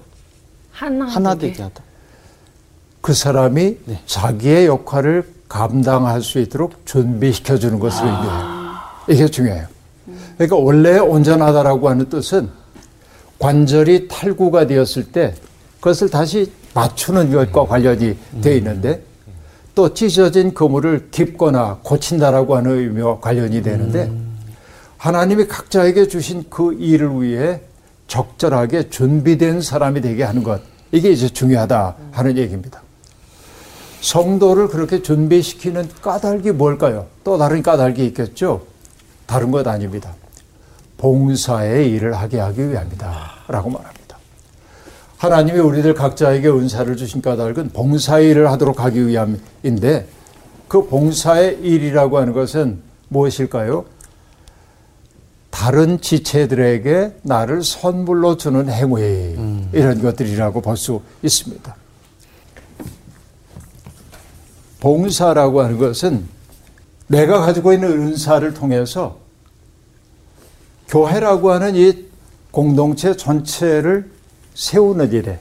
[0.69, 1.63] 하나, 하나 되게.
[1.63, 1.81] 하다.
[2.99, 8.43] 그 사람이 자기의 역할을 감당할 수 있도록 준비시켜 주는 것을 의미해요.
[9.07, 9.65] 이게 중요해요.
[10.35, 12.49] 그러니까 원래 온전하다라고 하는 뜻은
[13.39, 15.35] 관절이 탈구가 되었을 때
[15.79, 19.06] 그것을 다시 맞추는 것과 관련이 되어 있는데
[19.77, 24.11] 또 찢어진 그물을 깊거나 고친다라고 하는 의미와 관련이 되는데
[24.97, 27.61] 하나님이 각자에게 주신 그 일을 위해
[28.07, 30.61] 적절하게 준비된 사람이 되게 하는 것
[30.91, 32.81] 이게 이제 중요하다 하는 얘기입니다.
[34.01, 37.05] 성도를 그렇게 준비시키는 까닭이 뭘까요?
[37.23, 38.63] 또 다른 까닭이 있겠죠?
[39.27, 40.15] 다른 것 아닙니다.
[40.97, 43.31] 봉사의 일을 하게 하기 위함이다.
[43.47, 43.96] 라고 말합니다.
[45.17, 50.07] 하나님이 우리들 각자에게 은사를 주신 까닭은 봉사의 일을 하도록 하기 위함인데
[50.67, 53.85] 그 봉사의 일이라고 하는 것은 무엇일까요?
[55.49, 59.35] 다른 지체들에게 나를 선물로 주는 행위
[59.73, 61.75] 이런 것들이라고 볼 수 있습니다.
[64.79, 66.27] 봉사라고 하는 것은
[67.07, 69.17] 내가 가지고 있는 은사를 통해서
[70.87, 72.05] 교회라고 하는 이
[72.51, 74.11] 공동체 전체를
[74.57, 75.37] 세우는 일에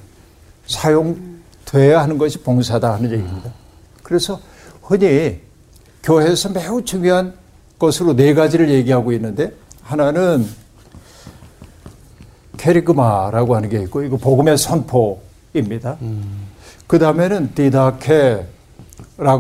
[0.67, 3.51] 사용돼야 하는 것이 봉사다 하는 얘기입니다.
[4.03, 4.39] 그래서
[4.83, 5.41] 흔히
[6.03, 7.33] 교회에서 매우 중요한
[7.79, 10.47] 것으로 네 가지를 얘기하고 있는데 하나는
[12.59, 15.97] 캐리그마라고 하는 게 있고 이거 복음의 선포입니다.
[16.87, 18.47] 그 다음에는 디다케라고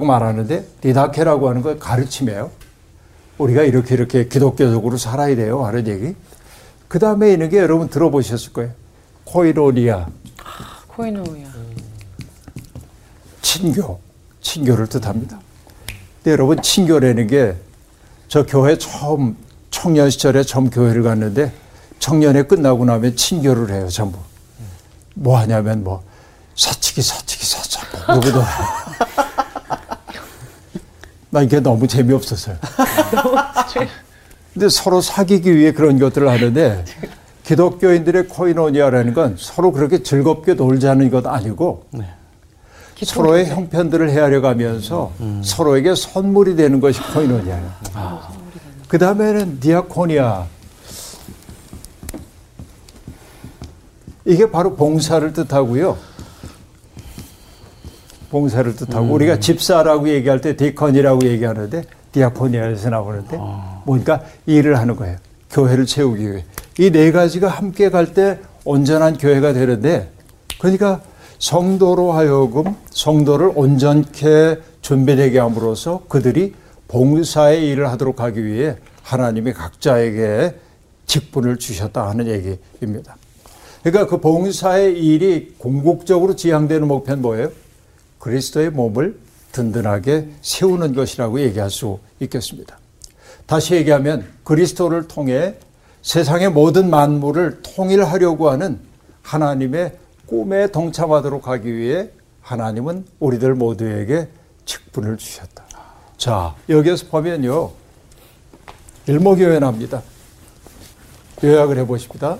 [0.06, 2.50] 말하는데 디다케라고 하는 건 가르침이에요.
[3.36, 6.14] 우리가 이렇게 이렇게 기독교적으로 살아야 돼요 하는 얘기.
[6.88, 8.85] 그 다음에 있는 게 여러분 들어보셨을 거예요.
[9.26, 10.06] 코이로니아
[10.88, 11.46] 코이노야.
[13.42, 14.00] 친교,
[14.40, 15.38] 친교를 뜻합니다.
[16.22, 17.56] 근데 여러분 친교라는 게
[18.28, 19.36] 저 교회 처음
[19.70, 21.52] 청년 시절에 처음 교회를 갔는데
[22.00, 24.18] 청년회 끝나고 나면 친교를 해요 전부.
[25.14, 26.02] 뭐 하냐면 뭐
[26.56, 28.42] 사치기 사치기 사차 누구도
[31.30, 32.56] 나 이게 너무 재미없었어요.
[34.52, 36.84] 근데 서로 사귀기 위해 그런 것들을 하는데
[37.46, 41.84] 기독교인들의 코이노니아라는 건 서로 그렇게 즐겁게 놀자는 것 아니고
[43.04, 45.12] 서로의 형편들을 헤아려 가면서
[45.44, 47.70] 서로에게 선물이 되는 것이 코이노니아예요.
[48.88, 50.46] 그 다음에는 디아코니아.
[54.24, 55.96] 이게 바로 봉사를 뜻하고요.
[58.30, 63.38] 봉사를 뜻하고 우리가 집사라고 얘기할 때 디컨이라고 얘기하는데 디아코니아에서 나오는데
[63.84, 65.16] 뭔가 일을 하는 거예요.
[65.50, 66.44] 교회를 채우기 위해.
[66.78, 70.10] 이 네 가지가 함께 갈 때 온전한 교회가 되는데
[70.58, 71.00] 그러니까
[71.38, 76.54] 성도로 하여금 성도를 온전케 준비되게 함으로써 그들이
[76.88, 80.54] 봉사의 일을 하도록 하기 위해 하나님이 각자에게
[81.06, 83.16] 직분을 주셨다 하는 얘기입니다.
[83.82, 87.52] 그러니까 그 봉사의 일이 궁극적으로 지향되는 목표는 뭐예요?
[88.18, 89.18] 그리스도의 몸을
[89.52, 92.78] 든든하게 세우는 것이라고 얘기할 수 있겠습니다.
[93.46, 95.54] 다시 얘기하면 그리스도를 통해
[96.06, 98.78] 세상의 모든 만물을 통일하려고 하는
[99.22, 102.10] 하나님의 꿈에 동참하도록 하기 위해
[102.42, 104.28] 하나님은 우리들 모두에게
[104.66, 105.64] 직분을 주셨다.
[106.16, 107.72] 자, 여기에서 보면요.
[109.08, 110.00] 일목요연합니다.
[111.42, 112.38] 요약을 해보십니다.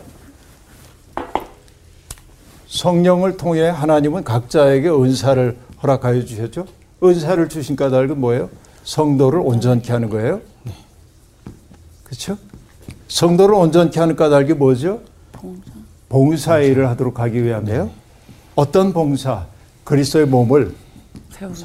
[2.69, 6.67] 성령을 통해 하나님은 각자에게 은사를 허락하여 주셨죠.
[7.03, 8.49] 은사를 주신 까닭은 뭐예요?
[8.85, 10.41] 성도를 온전케 하는 거예요.
[12.05, 12.39] 그렇죠?
[13.09, 15.01] 성도를 온전케 하는 까닭이 뭐죠?
[16.09, 16.59] 봉사.
[16.59, 17.91] 의 일을 하도록 하기 위함이에요.
[18.55, 19.47] 어떤 봉사?
[19.85, 20.75] 그리스도의 몸을
[21.31, 21.57] 세우는.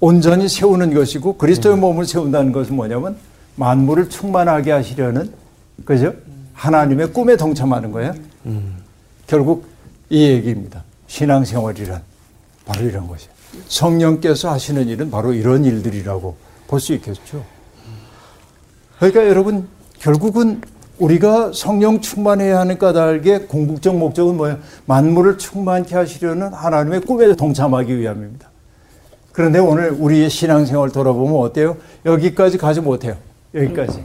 [0.00, 3.16] 온전히 세우는 것이고 그리스도의 몸을 세운다는 것은 뭐냐면
[3.56, 5.32] 만물을 충만하게 하시려는
[5.84, 6.14] 그죠?
[6.54, 8.14] 하나님의 꿈에 동참하는 거예요.
[9.26, 9.66] 결국
[10.10, 10.82] 이 얘기입니다.
[11.08, 12.02] 신앙생활이란
[12.64, 13.32] 바로 이런 것이에요.
[13.68, 16.36] 성령께서 하시는 일은 바로 이런 일들이라고
[16.68, 17.44] 볼 수 있겠죠.
[18.98, 20.60] 그러니까 여러분 결국은
[20.98, 24.58] 우리가 성령 충만해야 하는 까닭의 궁극적 목적은 뭐예요?
[24.86, 28.48] 만물을 충만케 하시려는 하나님의 꿈에 동참하기 위함입니다.
[29.32, 31.76] 그런데 오늘 우리의 신앙생활 돌아보면 어때요?
[32.04, 33.16] 여기까지 가지 못해요.
[33.54, 34.02] 여기까지.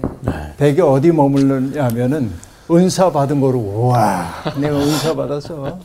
[0.58, 2.32] 대개 어디 머물느냐면은
[2.70, 5.80] 은사 받은 거로 와 내가 은사 받았어.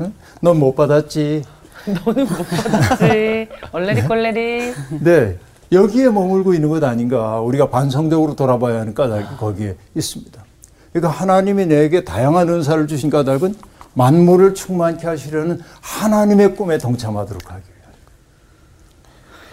[0.00, 0.12] 응?
[0.40, 1.44] 넌못 받았지.
[2.04, 3.48] 너는 못 받았지.
[3.70, 4.74] 얼레리 꼴레리.
[5.00, 5.36] 네.
[5.70, 7.40] 여기에 머물고 있는 것 아닌가.
[7.40, 10.44] 우리가 반성적으로 돌아봐야 하는 까닭이 거기에 있습니다.
[10.92, 13.54] 그러니까 하나님이 내게 다양한 은사를 주신 까닭은
[13.94, 17.94] 만물을 충만케 하시려는 하나님의 꿈에 동참하도록 하기 위하여.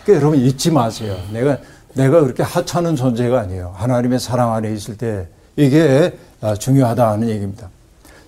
[0.04, 1.18] 그러니까 여러분 잊지 마세요.
[1.32, 1.58] 내가
[1.94, 3.74] 내가 그렇게 하찮은 존재가 아니에요.
[3.76, 6.18] 하나님의 사랑 안에 있을 때 이게
[6.60, 7.70] 중요하다 하는 얘기입니다.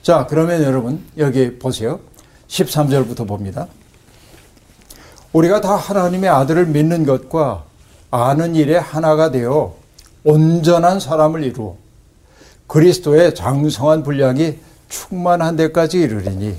[0.02, 2.00] 자, 그러면 여러분 여기 보세요.
[2.48, 3.68] 13절부터 봅니다.
[5.34, 7.66] 우리가 다 하나님의 아들을 믿는 것과
[8.12, 9.76] 아는 일에 하나가 되어
[10.24, 11.76] 온전한 사람을 이루어
[12.68, 14.58] 그리스도의 장성한 분량이
[14.90, 16.56] 충만한 데까지 이르리니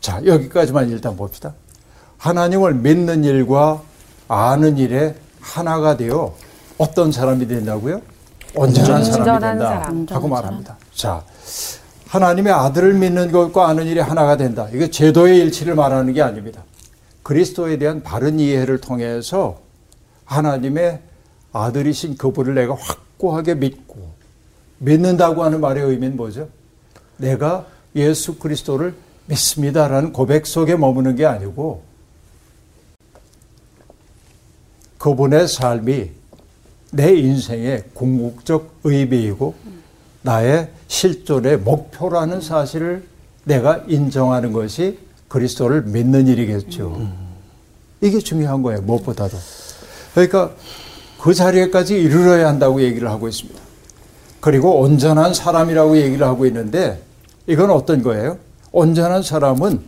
[0.00, 1.54] 자 여기까지만 일단 봅시다.
[2.18, 3.82] 하나님을 믿는 일과
[4.26, 6.34] 아는 일에 하나가 되어
[6.78, 8.00] 어떤 사람이 된다고요?
[8.54, 10.06] 온전한 사람이 된다 사람.
[10.08, 10.76] 하고 말합니다.
[10.94, 11.22] 자
[12.08, 14.66] 하나님의 아들을 믿는 것과 아는 일이 하나가 된다.
[14.72, 16.62] 이게 제도의 일치를 말하는 게 아닙니다.
[17.22, 19.58] 그리스도에 대한 바른 이해를 통해서
[20.28, 21.00] 하나님의
[21.52, 24.12] 아들이신 그분을 내가 확고하게 믿고
[24.78, 26.48] 믿는다고 하는 말의 의미는 뭐죠?
[27.16, 28.94] 내가 예수 그리스도를
[29.26, 31.82] 믿습니다라는 고백 속에 머무는 게 아니고
[34.98, 36.10] 그분의 삶이
[36.92, 39.54] 내 인생의 궁극적 의미이고
[40.22, 43.06] 나의 실존의 목표라는 사실을
[43.44, 47.10] 내가 인정하는 것이 그리스도를 믿는 일이겠죠.
[48.00, 48.82] 이게 중요한 거예요.
[48.82, 49.36] 무엇보다도.
[50.14, 50.50] 그러니까
[51.20, 53.58] 그 자리에까지 이르러야 한다고 얘기를 하고 있습니다.
[54.40, 57.02] 그리고 온전한 사람이라고 얘기를 하고 있는데
[57.46, 58.38] 이건 어떤 거예요?
[58.72, 59.80] 온전한 사람은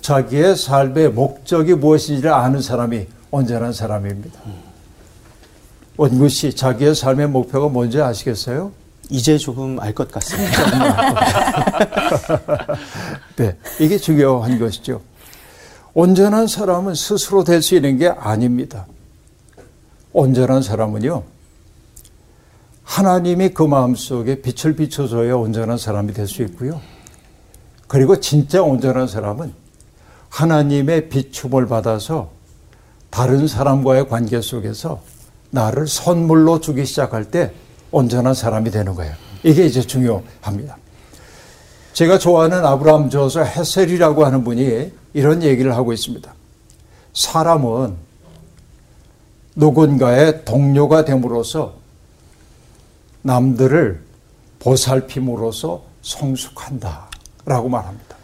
[0.00, 4.40] 자기의 삶의 목적이 무엇인지를 아는 사람이 온전한 사람입니다.
[5.96, 8.72] 원구 씨, 자기의 삶의 목표가 뭔지 아시겠어요?
[9.10, 11.16] 이제 조금 알 것 같습니다.
[13.36, 15.00] 네, 이게 중요한 것이죠.
[15.94, 18.86] 온전한 사람은 스스로 될 수 있는 게 아닙니다.
[20.12, 21.22] 온전한 사람은요,
[22.84, 26.80] 하나님이 그 마음 속에 빛을 비춰줘야 온전한 사람이 될 수 있고요.
[27.86, 29.52] 그리고 진짜 온전한 사람은
[30.30, 32.30] 하나님의 비춤을 받아서
[33.10, 35.00] 다른 사람과의 관계 속에서
[35.50, 37.52] 나를 선물로 주기 시작할 때
[37.90, 39.14] 온전한 사람이 되는 거예요.
[39.42, 40.76] 이게 이제 중요합니다.
[41.94, 46.32] 제가 좋아하는 아브라함 저서 헤셀이라고 하는 분이 이런 얘기를 하고 있습니다.
[47.14, 48.07] 사람은
[49.58, 51.74] 누군가의 동료가 됨으로써
[53.22, 54.00] 남들을
[54.60, 57.08] 보살핌으로써 성숙한다.
[57.44, 58.16] 라고 말합니다.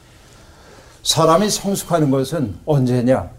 [1.02, 3.30] 사람이 성숙하는 것은 언제냐?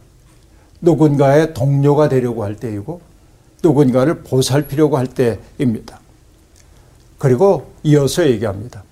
[0.82, 3.02] 누군가의 동료가 되려고 할 때이고
[3.64, 6.00] 누군가를 보살피려고 할 때입니다.
[7.18, 8.84] 그리고 이어서 얘기합니다.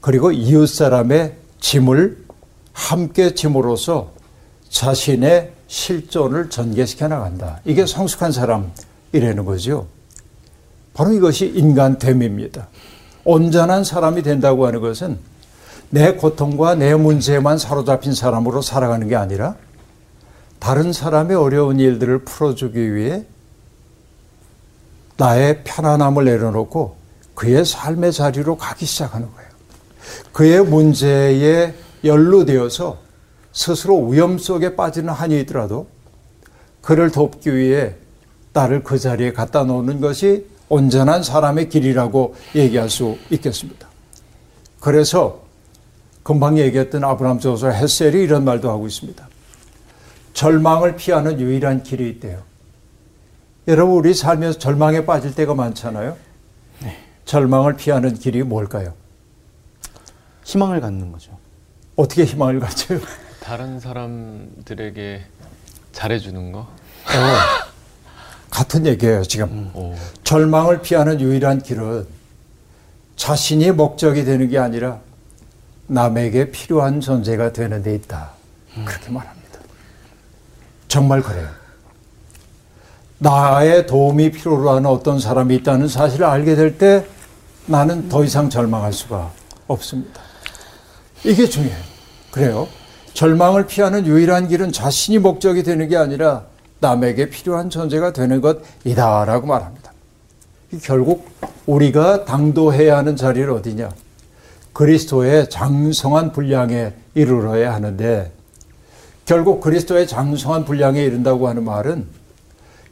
[0.00, 2.24] 그리고 이웃 사람의 짐을
[2.72, 4.10] 함께 짐으로써
[4.68, 7.60] 자신의 실존을 전개시켜 나간다.
[7.64, 9.86] 이게 성숙한 사람이라는 거죠.
[10.92, 12.66] 바로 이것이 인간됨입니다.
[13.24, 15.18] 온전한 사람이 된다고 하는 것은
[15.90, 19.54] 내 고통과 내 문제에만 사로잡힌 사람으로 살아가는 게 아니라
[20.58, 23.24] 다른 사람의 어려운 일들을 풀어주기 위해
[25.18, 26.96] 나의 편안함을 내려놓고
[27.36, 29.50] 그의 삶의 자리로 가기 시작하는 거예요.
[30.32, 33.09] 그의 문제에 연루되어서
[33.52, 35.88] 스스로 위험 속에 빠지는 한이 있더라도
[36.82, 37.94] 그를 돕기 위해
[38.52, 43.88] 나를 그 자리에 갖다 놓는 것이 온전한 사람의 길이라고 얘기할 수 있겠습니다.
[44.78, 45.42] 그래서
[46.22, 49.28] 금방 얘기했던 아브라함 조서 헬셀이 이런 말도 하고 있습니다.
[50.32, 52.42] 절망을 피하는 유일한 길이 있대요.
[53.68, 56.16] 여러분 우리 살면서 절망에 빠질 때가 많잖아요.
[56.82, 56.96] 네.
[57.24, 58.94] 절망을 피하는 길이 뭘까요?
[60.44, 61.36] 희망을 갖는 거죠.
[61.96, 62.98] 어떻게 희망을 갖죠?
[63.50, 65.22] 다른 사람들에게
[65.90, 66.60] 잘해주는 거?
[66.60, 66.68] 어,
[68.48, 69.72] 같은 얘기예요 지금.
[69.74, 69.96] 음.
[70.22, 72.06] 절망을 피하는 유일한 길은
[73.16, 75.00] 자신이 목적이 되는 게 아니라
[75.88, 78.30] 남에게 필요한 존재가 되는 데 있다.
[78.86, 79.58] 그렇게 말합니다.
[80.86, 81.48] 정말 그래요.
[83.18, 87.04] 나의 도움이 필요로 하는 어떤 사람이 있다는 사실을 알게 될 때
[87.66, 89.32] 나는 더 이상 절망할 수가
[89.66, 90.20] 없습니다.
[91.24, 91.82] 이게 중요해요.
[92.30, 92.79] 그래요.
[93.20, 96.44] 절망을 피하는 유일한 길은 자신이 목적이 되는 게 아니라
[96.78, 99.92] 남에게 필요한 존재가 되는 것이다라고 말합니다.
[100.82, 101.28] 결국
[101.66, 103.90] 우리가 당도해야 하는 자리는 어디냐?
[104.72, 108.32] 그리스도의 장성한 분량에 이르러야 하는데
[109.26, 112.06] 결국 그리스도의 장성한 분량에 이른다고 하는 말은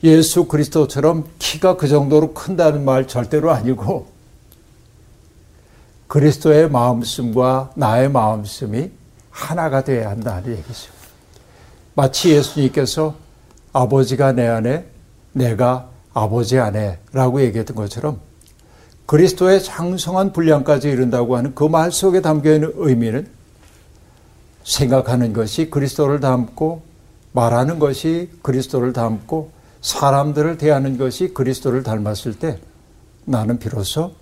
[0.04, 4.08] 예수 그리스도처럼 키가 그 정도로 큰다는 말 절대로 아니고
[6.06, 8.97] 그리스도의 마음씀과 나의 마음씀이
[9.38, 10.90] 하나가 되어야 한다는 얘기죠.
[11.94, 13.14] 마치 예수님께서
[13.72, 14.86] 아버지가 내 안에
[15.32, 18.20] 내가 아버지 안에 라고 얘기했던 것처럼
[19.06, 23.28] 그리스도의 장성한 분량까지 이른다고 하는 그 말 속에 담겨 있는 의미는
[24.64, 26.82] 생각하는 것이 그리스도를 담고
[27.32, 32.58] 말하는 것이 그리스도를 담고 사람들을 대하는 것이 그리스도를 닮았을 때
[33.24, 34.12] 나는 비로소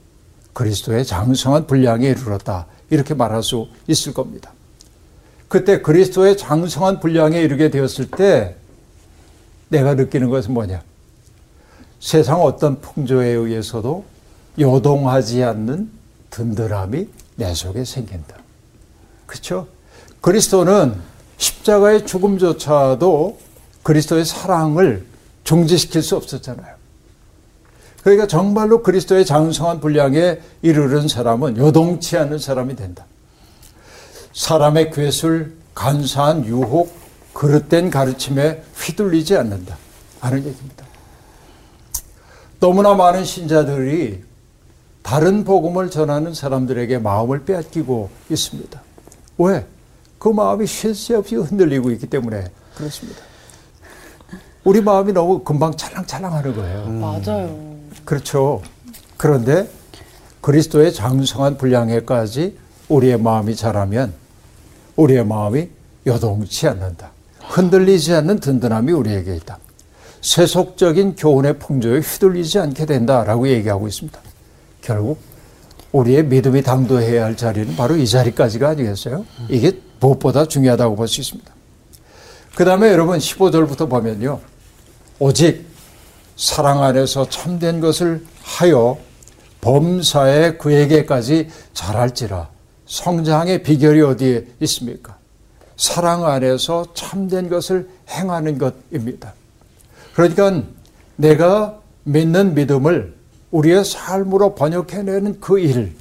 [0.53, 2.67] 그리스도의 장성한 분량에 이르렀다.
[2.91, 4.53] 이렇게 말할 수 있을 겁니다.
[5.49, 8.57] 그때 그리스도의 장성한 분량에 이르게 되었을 때
[9.69, 10.83] 내가 느끼는 것은 뭐냐?
[12.01, 14.05] 세상 어떤 풍조에 의해서도
[14.59, 15.91] 요동하지 않는
[16.31, 18.37] 든든함이 내 속에 생긴다.
[19.27, 19.69] 그렇죠?
[20.21, 20.95] 그리스도는
[21.39, 23.39] 십자가의 죽음조차도
[23.83, 25.05] 그리스도의 사랑을
[25.45, 26.75] 중지시킬 수 없었잖아요.
[28.03, 33.05] 그러니까 정말로 그리스도의 장성한 분량에 이르는 사람은 요동치 않는 사람이 된다.
[34.37, 36.95] 사람의 괴술, 간사한 유혹,
[37.33, 39.77] 그릇된 가르침에 휘둘리지 않는다.
[40.21, 40.85] 하는 얘기입니다.
[42.61, 44.23] 너무나 많은 신자들이
[45.03, 48.83] 다른 복음을 전하는 사람들에게 마음을 빼앗기고 있습니다.
[49.39, 49.67] 왜?
[50.19, 53.21] 그 마음이 쉴 새 없이 흔들리고 있기 때문에 그렇습니다.
[54.65, 56.85] 우리 마음이 너무 금방 찰랑찰랑 하는 거예요.
[56.87, 57.01] 음.
[57.01, 57.77] 맞아요.
[58.05, 58.63] 그렇죠.
[59.17, 59.71] 그런데
[60.43, 62.59] 그리스도의 장성한 분량에까지
[62.89, 64.26] 우리의 마음이 자라면
[64.97, 65.69] 우리의 마음이
[66.07, 67.13] 여동치 않는다.
[67.41, 69.59] 흔들리지 않는 든든함이 우리에게 있다.
[70.21, 74.19] 세속적인 교훈의 풍조에 휘둘리지 않게 된다라고 얘기하고 있습니다.
[74.83, 75.19] 결국
[75.93, 79.25] 우리의 믿음이 당도해야 할 자리는 바로 이 자리까지가 아니겠어요?
[79.49, 81.53] 이게 무엇보다 중요하다고 볼 수 있습니다.
[82.55, 84.41] 그 다음에 여러분 15절부터 보면요.
[85.19, 85.67] 오직
[86.37, 88.99] 사랑 안에서 참된 것을 하여
[89.61, 92.49] 범사에 그에게까지 잘할지라
[92.87, 95.17] 성장의 비결이 어디에 있습니까?
[95.77, 99.35] 사랑 안에서 참된 것을 행하는 것입니다.
[100.15, 100.63] 그러니까
[101.17, 103.15] 내가 믿는 믿음을
[103.51, 105.95] 우리의 삶으로 번역해내는 그 일,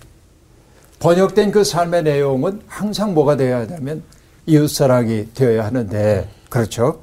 [1.00, 4.04] 번역된 그 삶의 내용은 항상 뭐가 되어야 하냐면
[4.46, 7.02] 이웃사랑이 되어야 하는데, 그렇죠?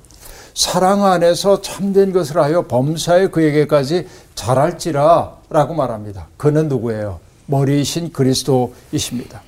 [0.54, 6.28] 사랑 안에서 참된 것을 하여 범사에 그에게까지 잘할지라 라고 말합니다.
[6.36, 7.20] 그는 누구예요?
[7.46, 9.42] 머리이신 그리스도이십니다.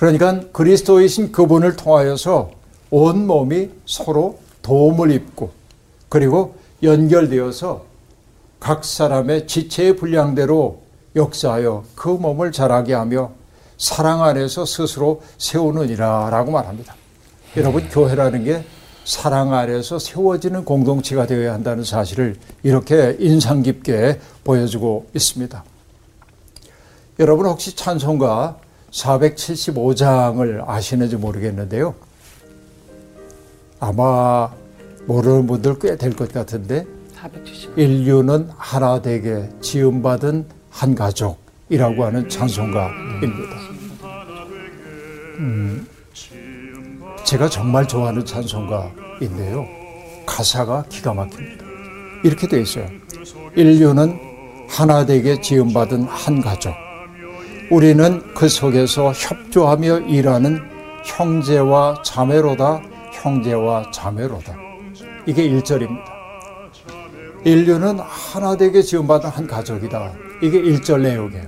[0.00, 2.52] 그러니까 그리스도이신 그분을 통하여서
[2.88, 5.50] 온 몸이 서로 도움을 입고
[6.08, 7.84] 그리고 연결되어서
[8.58, 10.80] 각 사람의 지체의 분량대로
[11.14, 13.32] 역사하여 그 몸을 자라게 하며
[13.76, 16.94] 사랑 안에서 스스로 세우느니라 라고 말합니다.
[17.58, 18.64] 여러분, 교회라는 게
[19.04, 25.62] 사랑 아래서 세워지는 공동체가 되어야 한다는 사실을 이렇게 인상 깊게 보여주고 있습니다.
[27.18, 28.56] 여러분 혹시 찬송가
[28.90, 31.94] 475장을 아시는지 모르겠는데요.
[33.78, 34.50] 아마
[35.06, 37.78] 모르는 분들 꽤 될 것 같은데 470.
[37.78, 43.56] 인류는 하나 되게 지음받은 한 가족이라고 하는 찬송가입니다.
[45.38, 45.86] 음,
[47.24, 49.66] 제가 정말 좋아하는 찬송가인데요.
[50.26, 51.64] 가사가 기가 막힙니다.
[52.24, 52.86] 이렇게 되어 있어요.
[53.56, 54.18] 인류는
[54.68, 56.72] 하나 되게 지음받은 한 가족.
[57.70, 60.60] 우리는 그 속에서 협조하며 일하는
[61.04, 64.56] 형제와 자매로다, 형제와 자매로다.
[65.26, 66.04] 이게 1절입니다.
[67.44, 70.12] 인류는 하나 되게 지음받은 한 가족이다.
[70.42, 71.46] 이게 1절 내용이에요.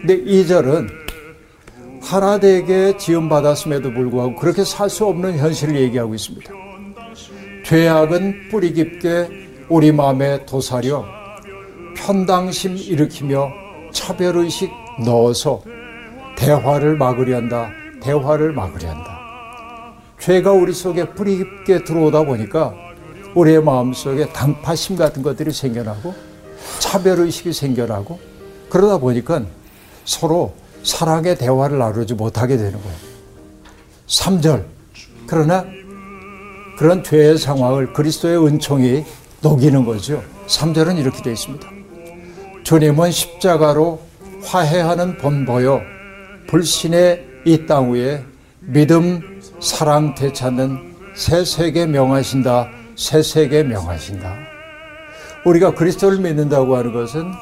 [0.00, 0.88] 근데 2절은
[2.00, 6.52] 하나 되게 지음받았음에도 불구하고 그렇게 살 수 없는 현실을 얘기하고 있습니다.
[7.64, 9.28] 죄악은 뿌리 깊게
[9.68, 11.04] 우리 마음에 도사려
[11.96, 13.50] 편당심 일으키며
[13.92, 14.70] 차별의식
[15.04, 15.62] 넣어서
[16.36, 17.70] 대화를 막으려 한다.
[18.02, 19.18] 대화를 막으려 한다.
[20.20, 22.74] 죄가 우리 속에 뿌리 깊게 들어오다 보니까
[23.34, 26.14] 우리의 마음속에 당파심 같은 것들이 생겨나고
[26.80, 28.18] 차별의식이 생겨나고
[28.68, 29.42] 그러다 보니까
[30.04, 32.96] 서로 사랑의 대화를 나누지 못하게 되는 거예요.
[34.06, 34.64] 3절.
[35.26, 35.64] 그러나
[36.78, 39.04] 그런 죄의 상황을 그리스도의 은총이
[39.42, 40.22] 녹이는 거죠.
[40.46, 41.68] 3절은 이렇게 되어 있습니다.
[42.64, 44.07] 주님은 십자가로
[44.42, 45.80] 화해하는 본보여
[46.48, 48.22] 불신의 이 땅 위에
[48.60, 52.68] 믿음, 사랑 되찾는 새 세계 명하신다.
[52.96, 54.34] 새 세계 명하신다.
[55.46, 57.32] 우리가 그리스도를 믿는다고 하는 것은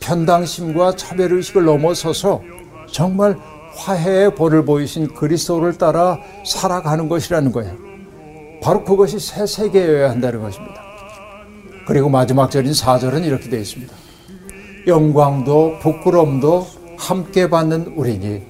[0.00, 2.42] 편당심과 차별의식을 넘어서서
[2.90, 3.36] 정말
[3.76, 7.74] 화해의 본을 보이신 그리스도를 따라 살아가는 것이라는 거예요.
[8.62, 10.82] 바로 그것이 새 세계여야 한다는 것입니다.
[11.86, 13.94] 그리고 마지막 절인 4절은 이렇게 되어 있습니다.
[14.86, 16.66] 영광도 부끄러움도
[16.96, 18.42] 함께 받는 우리니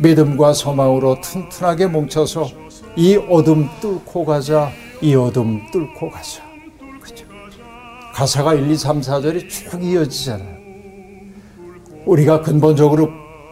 [0.00, 2.48] 믿음과 소망으로 튼튼하게 뭉쳐서
[2.96, 4.70] 이 어둠 뚫고 가자,
[5.00, 6.42] 이 어둠 뚫고 가자.
[7.00, 7.24] 그죠?
[8.12, 10.58] 가사가 1, 2, 3, 4절이 쭉 이어지잖아요.
[12.04, 13.08] 우리가 근본적으로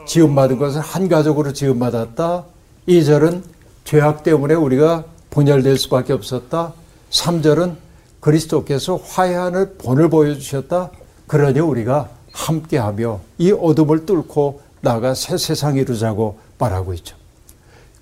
[0.07, 2.45] 지음받은 것은 한 가족으로 지음받았다.
[2.89, 3.43] 2절은
[3.85, 6.73] 죄악 때문에 우리가 분열될 수밖에 없었다.
[7.11, 7.77] 3절은
[8.21, 10.91] 그리스도께서 화해하는 본을 보여주셨다.
[11.27, 17.17] 그러니 우리가 함께하며 이 어둠을 뚫고 나가 새 세상 이루자고 말하고 있죠.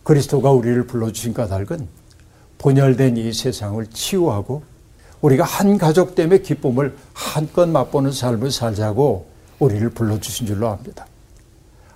[0.03, 1.89] 그리스도가 우리를 불러주신 까닭은
[2.59, 4.63] 분열된 이 세상을 치유하고
[5.23, 9.27] 우리가 한 가족 때문에 기쁨을 한껏 맛보는 삶을 살자고
[9.59, 11.07] 우리를 불러주신 줄로 압니다.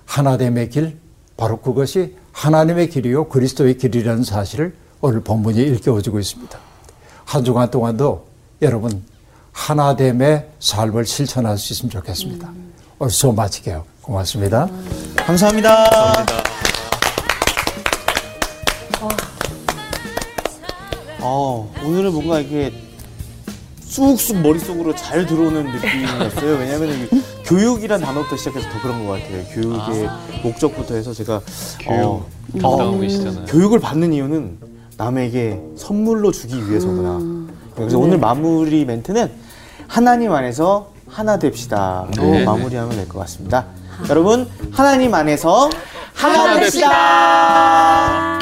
[0.06, 0.96] 하나됨의 길,
[1.36, 6.58] 바로 그것이 하나님의 길이요 그리스도의 길이라는 사실을 오늘 본문이 일깨워주고 있습니다.
[7.24, 8.26] 한 주간 동안도
[8.62, 9.02] 여러분
[9.58, 12.50] 하나됨의 삶을 실천할 수 있으면 좋겠습니다.
[12.98, 13.84] 오늘 수업 마치게요.
[14.00, 14.68] 고맙습니다.
[15.16, 15.90] 감사합니다.
[15.90, 16.48] 감사합니다.
[21.20, 22.72] 어, 오늘은 뭔가 이게
[23.80, 26.56] 쑥쑥 머릿속으로 잘 들어오는 느낌이었어요.
[26.56, 27.08] 왜냐하면
[27.44, 29.44] 교육이란 단어부터 시작해서 더 그런 것 같아요.
[29.52, 30.08] 교육의
[30.44, 31.42] 목적부터 해서 제가
[31.80, 32.24] 교육
[32.62, 33.44] 어, 계시잖아요.
[33.46, 34.58] 교육을 받는 이유는
[34.96, 37.48] 남에게 선물로 주기 위해서구나.
[37.74, 39.47] 그래서 오늘 마무리 멘트는
[39.88, 42.44] 하나님 안에서 하나 됩시다로 네.
[42.44, 43.64] 마무리하면 될 것 같습니다.
[44.08, 45.68] 여러분 하나님 안에서
[46.14, 48.38] 하나, 하나 됩시다.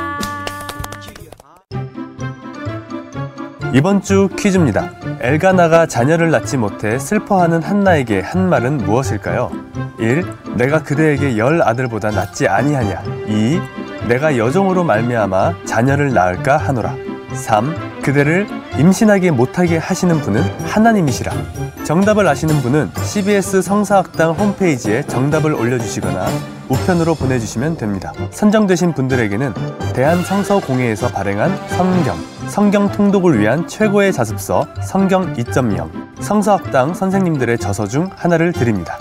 [3.72, 4.90] 이번 주 퀴즈입니다.
[5.20, 9.51] 엘가나가 자녀를 낳지 못해 슬퍼하는 한나에게 한 말은 무엇일까요?
[9.99, 10.24] 1.
[10.57, 13.03] 내가 그대에게 열 아들보다 낫지 아니하냐.
[13.28, 13.61] 2.
[14.09, 16.94] 내가 여종으로 말미암아 자녀를 낳을까 하노라.
[17.35, 18.03] 3.
[18.03, 18.47] 그대를
[18.79, 21.33] 임신하게 못하게 하시는 분은 하나님이시라.
[21.85, 26.27] 정답을 아시는 분은 CBS 성사학당 홈페이지에 정답을 올려주시거나
[26.68, 28.12] 우편으로 보내주시면 됩니다.
[28.31, 29.55] 선정되신 분들에게는
[29.95, 32.16] 대한성서공회에서 발행한 성경,
[32.49, 35.89] 성경 통독을 위한 최고의 자습서 성경 2.0,
[36.20, 38.99] 성서학당 선생님들의 저서 중 하나를 드립니다.